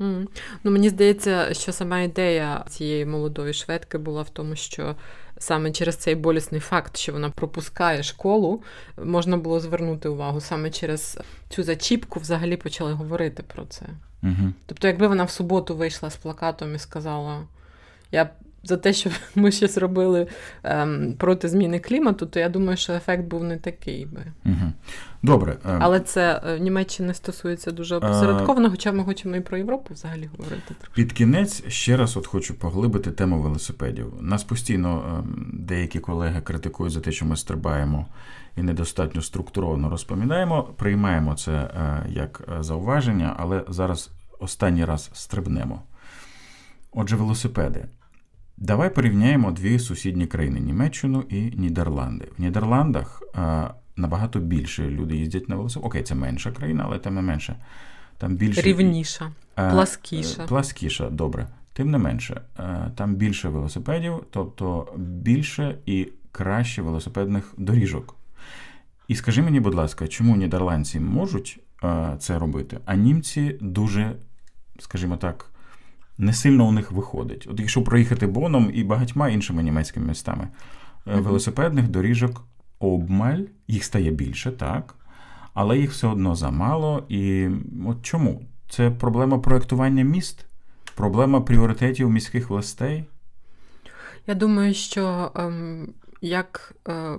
Mm. 0.00 0.26
Ну, 0.64 0.70
Мені 0.70 0.88
здається, 0.88 1.54
що 1.54 1.72
сама 1.72 2.00
ідея 2.00 2.64
цієї 2.68 3.06
молодої 3.06 3.52
шведки 3.52 3.98
була 3.98 4.22
в 4.22 4.30
тому, 4.30 4.56
що 4.56 4.96
саме 5.38 5.70
через 5.70 5.96
цей 5.96 6.14
болісний 6.14 6.60
факт, 6.60 6.96
що 6.96 7.12
вона 7.12 7.30
пропускає 7.30 8.02
школу, 8.02 8.62
можна 9.04 9.36
було 9.36 9.60
звернути 9.60 10.08
увагу. 10.08 10.40
Саме 10.40 10.70
через 10.70 11.18
цю 11.48 11.62
зачіпку 11.62 12.20
взагалі 12.20 12.56
почали 12.56 12.92
говорити 12.92 13.42
про 13.42 13.64
це. 13.64 13.86
Угу. 14.22 14.52
Тобто, 14.66 14.86
якби 14.86 15.06
вона 15.06 15.24
в 15.24 15.30
суботу 15.30 15.76
вийшла 15.76 16.10
з 16.10 16.16
плакатом 16.16 16.74
і 16.74 16.78
сказала: 16.78 17.42
Я 18.12 18.30
за 18.64 18.76
те, 18.76 18.92
що 18.92 19.10
ми 19.34 19.52
щось 19.52 19.78
робили 19.78 20.26
ем, 20.62 21.14
проти 21.18 21.48
зміни 21.48 21.78
клімату, 21.78 22.26
то 22.26 22.40
я 22.40 22.48
думаю, 22.48 22.76
що 22.76 22.92
ефект 22.92 23.24
був 23.24 23.44
не 23.44 23.56
такий 23.56 24.06
би. 24.06 24.24
Угу. 24.46 24.72
Добре. 25.22 25.56
Ем... 25.64 25.78
Але 25.80 26.00
це 26.00 26.42
е, 26.46 26.58
Німеччини 26.58 27.14
стосується 27.14 27.70
дуже 27.70 27.94
е, 27.94 27.98
опосередковано, 27.98 28.70
хоча 28.70 28.92
ми 28.92 29.04
хочемо 29.04 29.36
і 29.36 29.40
про 29.40 29.58
Європу 29.58 29.94
взагалі 29.94 30.30
говорити. 30.36 30.74
Під 30.94 31.12
кінець 31.12 31.68
ще 31.68 31.96
раз 31.96 32.16
от 32.16 32.26
хочу 32.26 32.54
поглибити 32.54 33.10
тему 33.10 33.42
велосипедів. 33.42 34.12
Нас 34.20 34.44
постійно 34.44 35.02
ем, 35.18 35.50
деякі 35.52 35.98
колеги 35.98 36.40
критикують 36.40 36.92
за 36.92 37.00
те, 37.00 37.12
що 37.12 37.26
ми 37.26 37.36
стрибаємо 37.36 38.06
і 38.56 38.62
недостатньо 38.62 39.22
структуровано 39.22 39.90
розповідаємо. 39.90 40.62
Приймаємо 40.62 41.34
це 41.34 41.52
е, 41.52 42.06
як 42.08 42.48
зауваження, 42.60 43.34
але 43.38 43.64
зараз 43.68 44.10
останній 44.38 44.84
раз 44.84 45.10
стрибнемо. 45.14 45.82
Отже, 46.92 47.16
велосипеди. 47.16 47.84
Давай 48.60 48.94
порівняємо 48.94 49.50
дві 49.50 49.78
сусідні 49.78 50.26
країни 50.26 50.60
Німеччину 50.60 51.24
і 51.28 51.40
Нідерланди. 51.42 52.28
В 52.38 52.40
Нідерландах 52.40 53.22
а, 53.34 53.70
набагато 53.96 54.38
більше 54.38 54.90
люди 54.90 55.16
їздять 55.16 55.48
на 55.48 55.56
велосипеді. 55.56 55.86
Окей, 55.86 56.02
це 56.02 56.14
менша 56.14 56.52
країна, 56.52 56.82
але 56.86 56.98
тим 56.98 57.14
не 57.14 57.22
менше. 57.22 57.56
Там 58.18 58.36
більше 58.36 58.62
рівніша, 58.62 59.32
а, 59.54 59.70
пласкіша. 59.70 60.46
Пласкіша, 60.46 61.10
добре. 61.10 61.46
Тим 61.72 61.90
не 61.90 61.98
менше, 61.98 62.40
а, 62.56 62.88
там 62.96 63.14
більше 63.14 63.48
велосипедів, 63.48 64.24
тобто 64.30 64.92
більше 64.96 65.78
і 65.86 66.08
краще 66.32 66.82
велосипедних 66.82 67.54
доріжок. 67.58 68.14
І 69.08 69.14
скажи 69.14 69.42
мені, 69.42 69.60
будь 69.60 69.74
ласка, 69.74 70.08
чому 70.08 70.36
нідерландці 70.36 71.00
можуть 71.00 71.60
це 72.18 72.38
робити, 72.38 72.78
а 72.84 72.94
німці 72.94 73.58
дуже, 73.60 74.12
скажімо 74.78 75.16
так 75.16 75.50
не 76.18 76.32
сильно 76.32 76.66
у 76.66 76.72
них 76.72 76.92
виходить. 76.92 77.46
От 77.50 77.60
якщо 77.60 77.82
проїхати 77.82 78.26
Боном 78.26 78.70
і 78.74 78.84
багатьма 78.84 79.28
іншими 79.28 79.62
німецькими 79.62 80.06
містами, 80.06 80.48
mm-hmm. 81.06 81.22
велосипедних 81.22 81.88
доріжок 81.88 82.44
обмаль, 82.78 83.42
їх 83.68 83.84
стає 83.84 84.10
більше, 84.10 84.52
так, 84.52 84.94
але 85.54 85.78
їх 85.78 85.90
все 85.90 86.06
одно 86.06 86.34
замало. 86.34 87.04
І 87.08 87.48
от 87.86 88.02
чому? 88.02 88.42
Це 88.68 88.90
проблема 88.90 89.38
проєктування 89.38 90.04
міст, 90.04 90.46
проблема 90.94 91.40
пріоритетів 91.40 92.10
міських 92.10 92.50
властей. 92.50 93.04
Я 94.26 94.34
думаю, 94.34 94.74
що 94.74 95.32
ем, 95.34 95.88
як 96.20 96.74
е, 96.88 97.18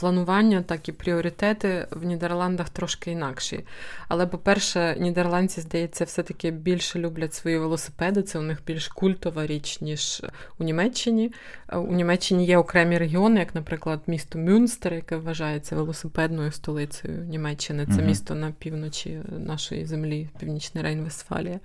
планування, 0.00 0.62
так 0.62 0.88
і 0.88 0.92
пріоритети 0.92 1.86
в 1.90 2.04
Нідерландах 2.04 2.68
трошки 2.68 3.10
інакші. 3.10 3.64
Але, 4.08 4.26
по-перше, 4.26 4.96
нідерландці, 5.00 5.60
здається, 5.60 6.04
все-таки 6.04 6.50
більше 6.50 6.98
люблять 6.98 7.34
свої 7.34 7.58
велосипеди. 7.58 8.22
Це 8.22 8.38
у 8.38 8.42
них 8.42 8.58
більш 8.66 8.88
культова 8.88 9.46
річ, 9.46 9.80
ніж 9.80 10.22
у 10.58 10.64
Німеччині. 10.64 11.32
У 11.72 11.92
Німеччині 11.92 12.46
є 12.46 12.58
окремі 12.58 12.98
регіони, 12.98 13.40
як, 13.40 13.54
наприклад, 13.54 14.00
місто 14.06 14.38
Мюнстер, 14.38 14.94
яке 14.94 15.16
вважається 15.16 15.76
велосипедною 15.76 16.52
столицею 16.52 17.24
Німеччини. 17.24 17.86
Це 17.86 17.92
mm 17.92 18.06
місто 18.06 18.34
на 18.34 18.52
півночі 18.58 19.20
нашої 19.38 19.86
землі, 19.86 20.28
Північний 20.38 20.84
Рейн-Вестфалія. 20.84 21.58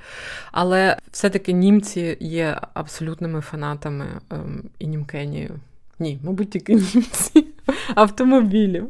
Але 0.52 0.98
все-таки 1.12 1.54
німці 1.54 2.18
є 2.20 2.58
абсолютними 2.74 3.42
фанатами 3.42 4.06
ем, 4.30 4.64
і 4.80 4.88
німкенію. 4.88 5.60
Ні, 6.00 6.20
мабуть, 6.24 6.50
тільки 6.50 6.74
німці 6.74 7.51
автомобілів. 7.96 8.88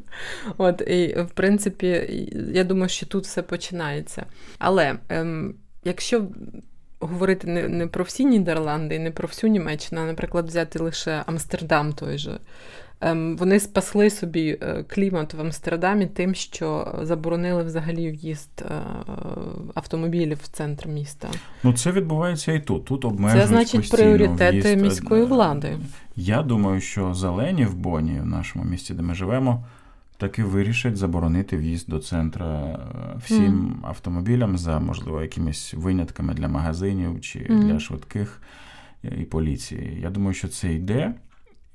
От, 0.58 0.82
І, 0.82 1.16
в 1.22 1.30
принципі, 1.34 1.88
я 2.54 2.64
думаю, 2.64 2.90
що 2.90 3.06
тут 3.06 3.24
все 3.24 3.42
починається. 3.42 4.26
Але 4.60 4.96
ем, 5.10 5.56
якщо 5.84 6.28
говорити 7.00 7.48
не, 7.48 7.68
не 7.68 7.88
про 7.88 8.04
всі 8.04 8.26
Нідерланди 8.26 8.96
і 8.96 9.00
не 9.00 9.12
про 9.12 9.28
всю 9.28 9.52
Німеччину, 9.52 10.02
а, 10.02 10.06
наприклад, 10.06 10.48
взяти 10.48 10.80
лише 10.80 11.24
Амстердам 11.26 11.94
той 11.94 12.18
же. 12.18 12.40
Ем, 13.02 13.38
вони 13.38 13.60
спасли 13.60 14.10
собі 14.10 14.58
е, 14.62 14.84
клімат 14.88 15.34
в 15.34 15.42
Амстердамі 15.42 16.06
тим, 16.06 16.36
що 16.36 16.96
заборонили 17.02 17.64
взагалі 17.64 18.12
в'їзд 18.12 18.50
е, 18.62 18.82
автомобілів 19.76 20.40
в 20.44 20.48
центр 20.48 20.88
міста. 20.88 21.30
Ну 21.64 21.74
це 21.74 21.92
відбувається 21.92 22.54
і 22.54 22.60
тут. 22.60 22.86
Тут 22.86 23.06
обмежують 23.06 23.44
Це 23.44 23.48
значить 23.48 23.92
пріоритети 23.92 24.52
в'їзд. 24.52 24.66
Е, 24.66 24.76
міської 24.76 25.26
влади. 25.26 25.78
Я 26.16 26.42
думаю, 26.42 26.82
що 26.82 27.14
зелені 27.14 27.66
в 27.66 27.76
Боні, 27.76 28.20
в 28.20 28.26
нашому 28.26 28.66
місті, 28.66 28.94
де 28.94 29.02
ми 29.02 29.16
живемо, 29.16 29.66
таки 30.18 30.44
вирішать 30.44 30.98
заборонити 30.98 31.58
в'їзд 31.58 31.90
до 31.90 32.00
центра 32.00 32.80
всім 33.26 33.78
mm. 33.84 33.88
автомобілям 33.88 34.58
за 34.58 34.80
можливо 34.80 35.22
якимись 35.22 35.74
винятками 35.74 36.34
для 36.34 36.48
магазинів 36.48 37.22
чи 37.22 37.40
mm. 37.40 37.60
для 37.60 37.80
швидких 37.80 38.42
і 39.04 39.24
поліції. 39.24 40.00
Я 40.02 40.10
думаю, 40.10 40.34
що 40.34 40.48
це 40.48 40.74
йде. 40.74 41.14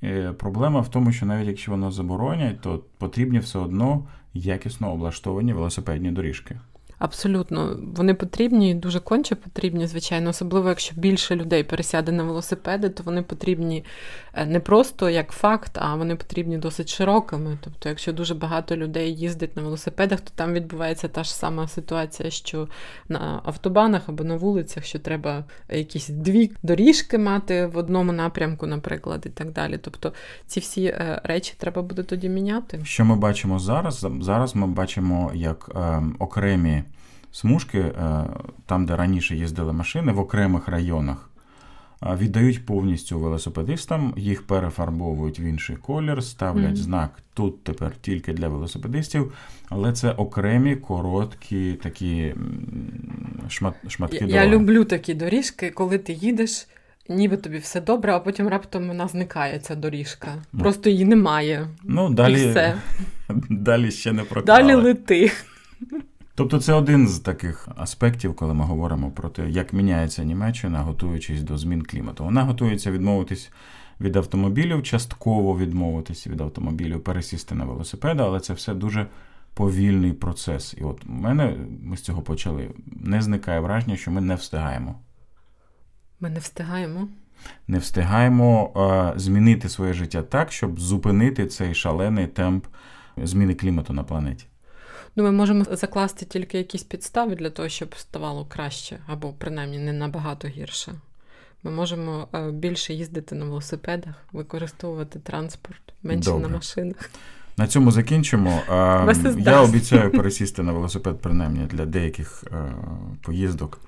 Е, 0.03 0.33
проблема 0.33 0.79
в 0.79 0.91
тому, 0.91 1.11
що 1.11 1.25
навіть 1.25 1.47
якщо 1.47 1.71
воно 1.71 1.91
заборонять, 1.91 2.61
то 2.61 2.83
потрібні 2.97 3.39
все 3.39 3.59
одно 3.59 4.07
якісно 4.33 4.93
облаштовані 4.93 5.53
велосипедні 5.53 6.11
доріжки. 6.11 6.59
Абсолютно, 6.99 7.79
вони 7.95 8.13
потрібні, 8.13 8.75
дуже 8.75 8.99
конче 8.99 9.35
потрібні, 9.35 9.87
звичайно, 9.87 10.29
особливо 10.29 10.69
якщо 10.69 10.95
більше 10.95 11.35
людей 11.35 11.63
пересяде 11.63 12.11
на 12.11 12.23
велосипеди, 12.23 12.89
то 12.89 13.03
вони 13.03 13.21
потрібні 13.21 13.85
е, 14.33 14.45
не 14.45 14.59
просто 14.59 15.09
як 15.09 15.31
факт, 15.31 15.71
а 15.75 15.95
вони 15.95 16.15
потрібні 16.15 16.57
досить 16.57 16.89
широкими. 16.89 17.57
Тобто, 17.61 17.89
якщо 17.89 18.13
дуже 18.13 18.35
багато 18.35 18.77
людей 18.77 19.15
їздить 19.15 19.55
на 19.55 19.61
велосипедах, 19.61 20.21
то 20.21 20.31
там 20.35 20.53
відбувається 20.53 21.07
та 21.07 21.23
ж 21.23 21.35
сама 21.35 21.67
ситуація, 21.67 22.29
що 22.29 22.67
на 23.09 23.41
автобанах 23.45 24.01
або 24.09 24.23
на 24.23 24.35
вулицях, 24.35 24.85
що 24.85 24.99
треба 24.99 25.45
якісь 25.69 26.07
дві 26.07 26.51
доріжки 26.63 27.17
мати 27.17 27.65
в 27.65 27.77
одному 27.77 28.11
напрямку, 28.11 28.67
наприклад, 28.67 29.23
і 29.25 29.29
так 29.29 29.51
далі. 29.51 29.77
Тобто 29.77 30.13
ці 30.47 30.59
всі 30.59 30.85
е, 30.85 31.21
речі 31.23 31.53
треба 31.57 31.81
буде 31.81 32.03
тоді 32.03 32.29
міняти. 32.29 32.79
Що 32.83 33.05
ми 33.05 33.15
бачимо 33.15 33.59
зараз? 33.59 34.07
Зараз 34.21 34.55
ми 34.55 34.67
бачимо 34.67 35.31
як 35.33 35.71
е, 35.75 36.03
окремі 36.19 36.83
смужки, 37.37 37.79
е, 37.79 38.25
там, 38.65 38.85
де 38.85 38.95
раніше 38.95 39.35
їздили 39.35 39.73
машини, 39.73 40.11
в 40.11 40.19
окремих 40.19 40.67
районах. 40.67 41.29
Віддають 42.17 42.65
повністю 42.65 43.19
велосипедистам, 43.19 44.13
їх 44.17 44.47
перефарбовують 44.47 45.39
в 45.39 45.41
інший 45.41 45.75
колір, 45.75 46.23
ставлять 46.23 46.75
mm-hmm. 46.75 46.75
знак 46.75 47.19
тут 47.33 47.63
тепер 47.63 47.91
тільки 48.01 48.33
для 48.33 48.47
велосипедистів, 48.47 49.33
але 49.69 49.93
це 49.93 50.11
окремі 50.11 50.75
короткі 50.75 51.73
такі 51.73 52.35
шмат, 53.49 53.73
шматки. 53.87 54.25
Я, 54.27 54.43
я 54.43 54.47
люблю 54.47 54.85
такі 54.85 55.13
доріжки, 55.13 55.69
коли 55.69 55.97
ти 55.97 56.13
їдеш, 56.13 56.67
ніби 57.09 57.37
тобі 57.37 57.57
все 57.57 57.81
добре, 57.81 58.13
а 58.13 58.19
потім 58.19 58.47
раптом 58.47 58.87
вона 58.87 59.07
зникає, 59.07 59.59
ця 59.59 59.75
доріжка. 59.75 60.27
Mm. 60.27 60.59
Просто 60.59 60.89
її 60.89 61.05
немає. 61.05 61.67
Ну, 61.83 62.09
далі, 62.09 62.43
І 62.43 62.49
все. 62.49 62.75
далі 63.49 63.91
ще 63.91 64.13
не 64.13 64.23
проклали. 64.23 64.63
Далі 64.63 64.75
лети. 64.75 65.31
Тобто 66.37 66.59
це 66.59 66.73
один 66.73 67.07
з 67.07 67.19
таких 67.19 67.67
аспектів, 67.75 68.35
коли 68.35 68.53
ми 68.53 68.65
говоримо 68.65 69.11
про 69.11 69.29
те, 69.29 69.49
як 69.49 69.73
міняється 69.73 70.23
Німеччина, 70.23 70.79
готуючись 70.79 71.41
до 71.41 71.57
змін 71.57 71.81
клімату. 71.81 72.23
Вона 72.23 72.43
готується 72.43 72.91
відмовитись 72.91 73.51
від 74.01 74.15
автомобілів, 74.15 74.83
частково 74.83 75.57
відмовитись 75.57 76.27
від 76.27 76.41
автомобілів, 76.41 77.03
пересісти 77.03 77.55
на 77.55 77.65
велосипеди, 77.65 78.23
але 78.23 78.39
це 78.39 78.53
все 78.53 78.73
дуже 78.73 79.07
повільний 79.53 80.13
процес. 80.13 80.75
І 80.77 80.83
от 80.83 81.05
у 81.05 81.11
мене 81.11 81.55
ми 81.83 81.97
з 81.97 82.01
цього 82.01 82.21
почали. 82.21 82.69
Не 82.85 83.21
зникає 83.21 83.59
враження, 83.59 83.97
що 83.97 84.11
ми 84.11 84.21
не 84.21 84.35
встигаємо. 84.35 84.99
Ми 86.19 86.29
не 86.29 86.39
встигаємо. 86.39 87.07
Не 87.67 87.77
встигаємо 87.77 88.71
а, 88.75 89.19
змінити 89.19 89.69
своє 89.69 89.93
життя 89.93 90.21
так, 90.21 90.51
щоб 90.51 90.79
зупинити 90.79 91.47
цей 91.47 91.73
шалений 91.73 92.27
темп 92.27 92.65
зміни 93.17 93.53
клімату 93.53 93.93
на 93.93 94.03
планеті. 94.03 94.45
Ну, 95.17 95.23
ми 95.23 95.31
можемо 95.31 95.65
закласти 95.71 96.25
тільки 96.25 96.57
якісь 96.57 96.83
підстави 96.83 97.35
для 97.35 97.49
того, 97.49 97.69
щоб 97.69 97.95
ставало 97.95 98.45
краще, 98.45 98.99
або 99.07 99.33
принаймні 99.37 99.77
не 99.77 99.93
набагато 99.93 100.47
гірше. 100.47 100.93
Ми 101.63 101.71
можемо 101.71 102.27
е, 102.33 102.51
більше 102.51 102.93
їздити 102.93 103.35
на 103.35 103.45
велосипедах, 103.45 104.15
використовувати 104.33 105.19
транспорт, 105.19 105.81
менше 106.03 106.31
Добре. 106.31 106.47
на 106.47 106.55
машинах. 106.55 107.09
На 107.57 107.67
цьому 107.67 107.91
закінчимо. 107.91 108.61
Я 109.37 109.61
обіцяю 109.61 110.11
пересісти 110.17 110.63
на 110.63 110.71
велосипед, 110.71 111.19
принаймні 111.21 111.65
для 111.65 111.85
деяких 111.85 112.43
е, 112.51 112.73
поїздок. 113.21 113.79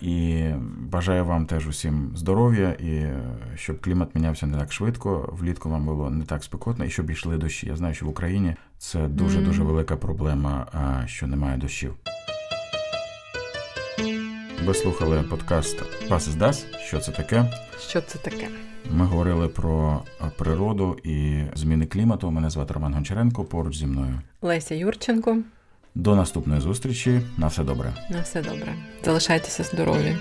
І 0.00 0.44
бажаю 0.78 1.24
вам 1.24 1.46
теж 1.46 1.68
усім 1.68 2.12
здоров'я, 2.14 2.68
і 2.68 3.06
щоб 3.54 3.80
клімат 3.80 4.14
мінявся 4.14 4.46
не 4.46 4.58
так 4.58 4.72
швидко, 4.72 5.34
влітку 5.38 5.68
вам 5.70 5.86
було 5.86 6.10
не 6.10 6.24
так 6.24 6.44
спекотно, 6.44 6.84
і 6.84 6.90
щоб 6.90 7.10
йшли 7.10 7.36
дощі. 7.36 7.66
Я 7.66 7.76
знаю, 7.76 7.94
що 7.94 8.06
в 8.06 8.08
Україні 8.08 8.54
це 8.78 9.08
дуже 9.08 9.40
дуже 9.40 9.62
велика 9.62 9.96
проблема, 9.96 10.66
що 11.06 11.26
немає 11.26 11.56
дощів. 11.56 11.94
Ви 14.64 14.74
слухали 14.74 15.22
подкаст 15.22 15.82
Пас 16.08 16.34
Дас. 16.34 16.66
Що 16.86 16.98
це 16.98 17.12
таке? 17.12 17.52
Що 17.80 18.00
це 18.00 18.18
таке? 18.18 18.48
Ми 18.90 19.04
говорили 19.04 19.48
про 19.48 20.02
природу 20.38 20.96
і 21.04 21.42
зміни 21.54 21.86
клімату. 21.86 22.30
Мене 22.30 22.50
звати 22.50 22.74
Роман 22.74 22.94
Гончаренко. 22.94 23.44
Поруч 23.44 23.76
зі 23.76 23.86
мною 23.86 24.20
Леся 24.42 24.74
Юрченко. 24.74 25.38
До 25.98 26.16
наступної 26.16 26.60
зустрічі. 26.60 27.20
На 27.38 27.46
все 27.46 27.64
добре. 27.64 27.92
На 28.10 28.20
все 28.20 28.42
добре. 28.42 28.74
Залишайтеся 29.04 29.62
здорові. 29.62 30.16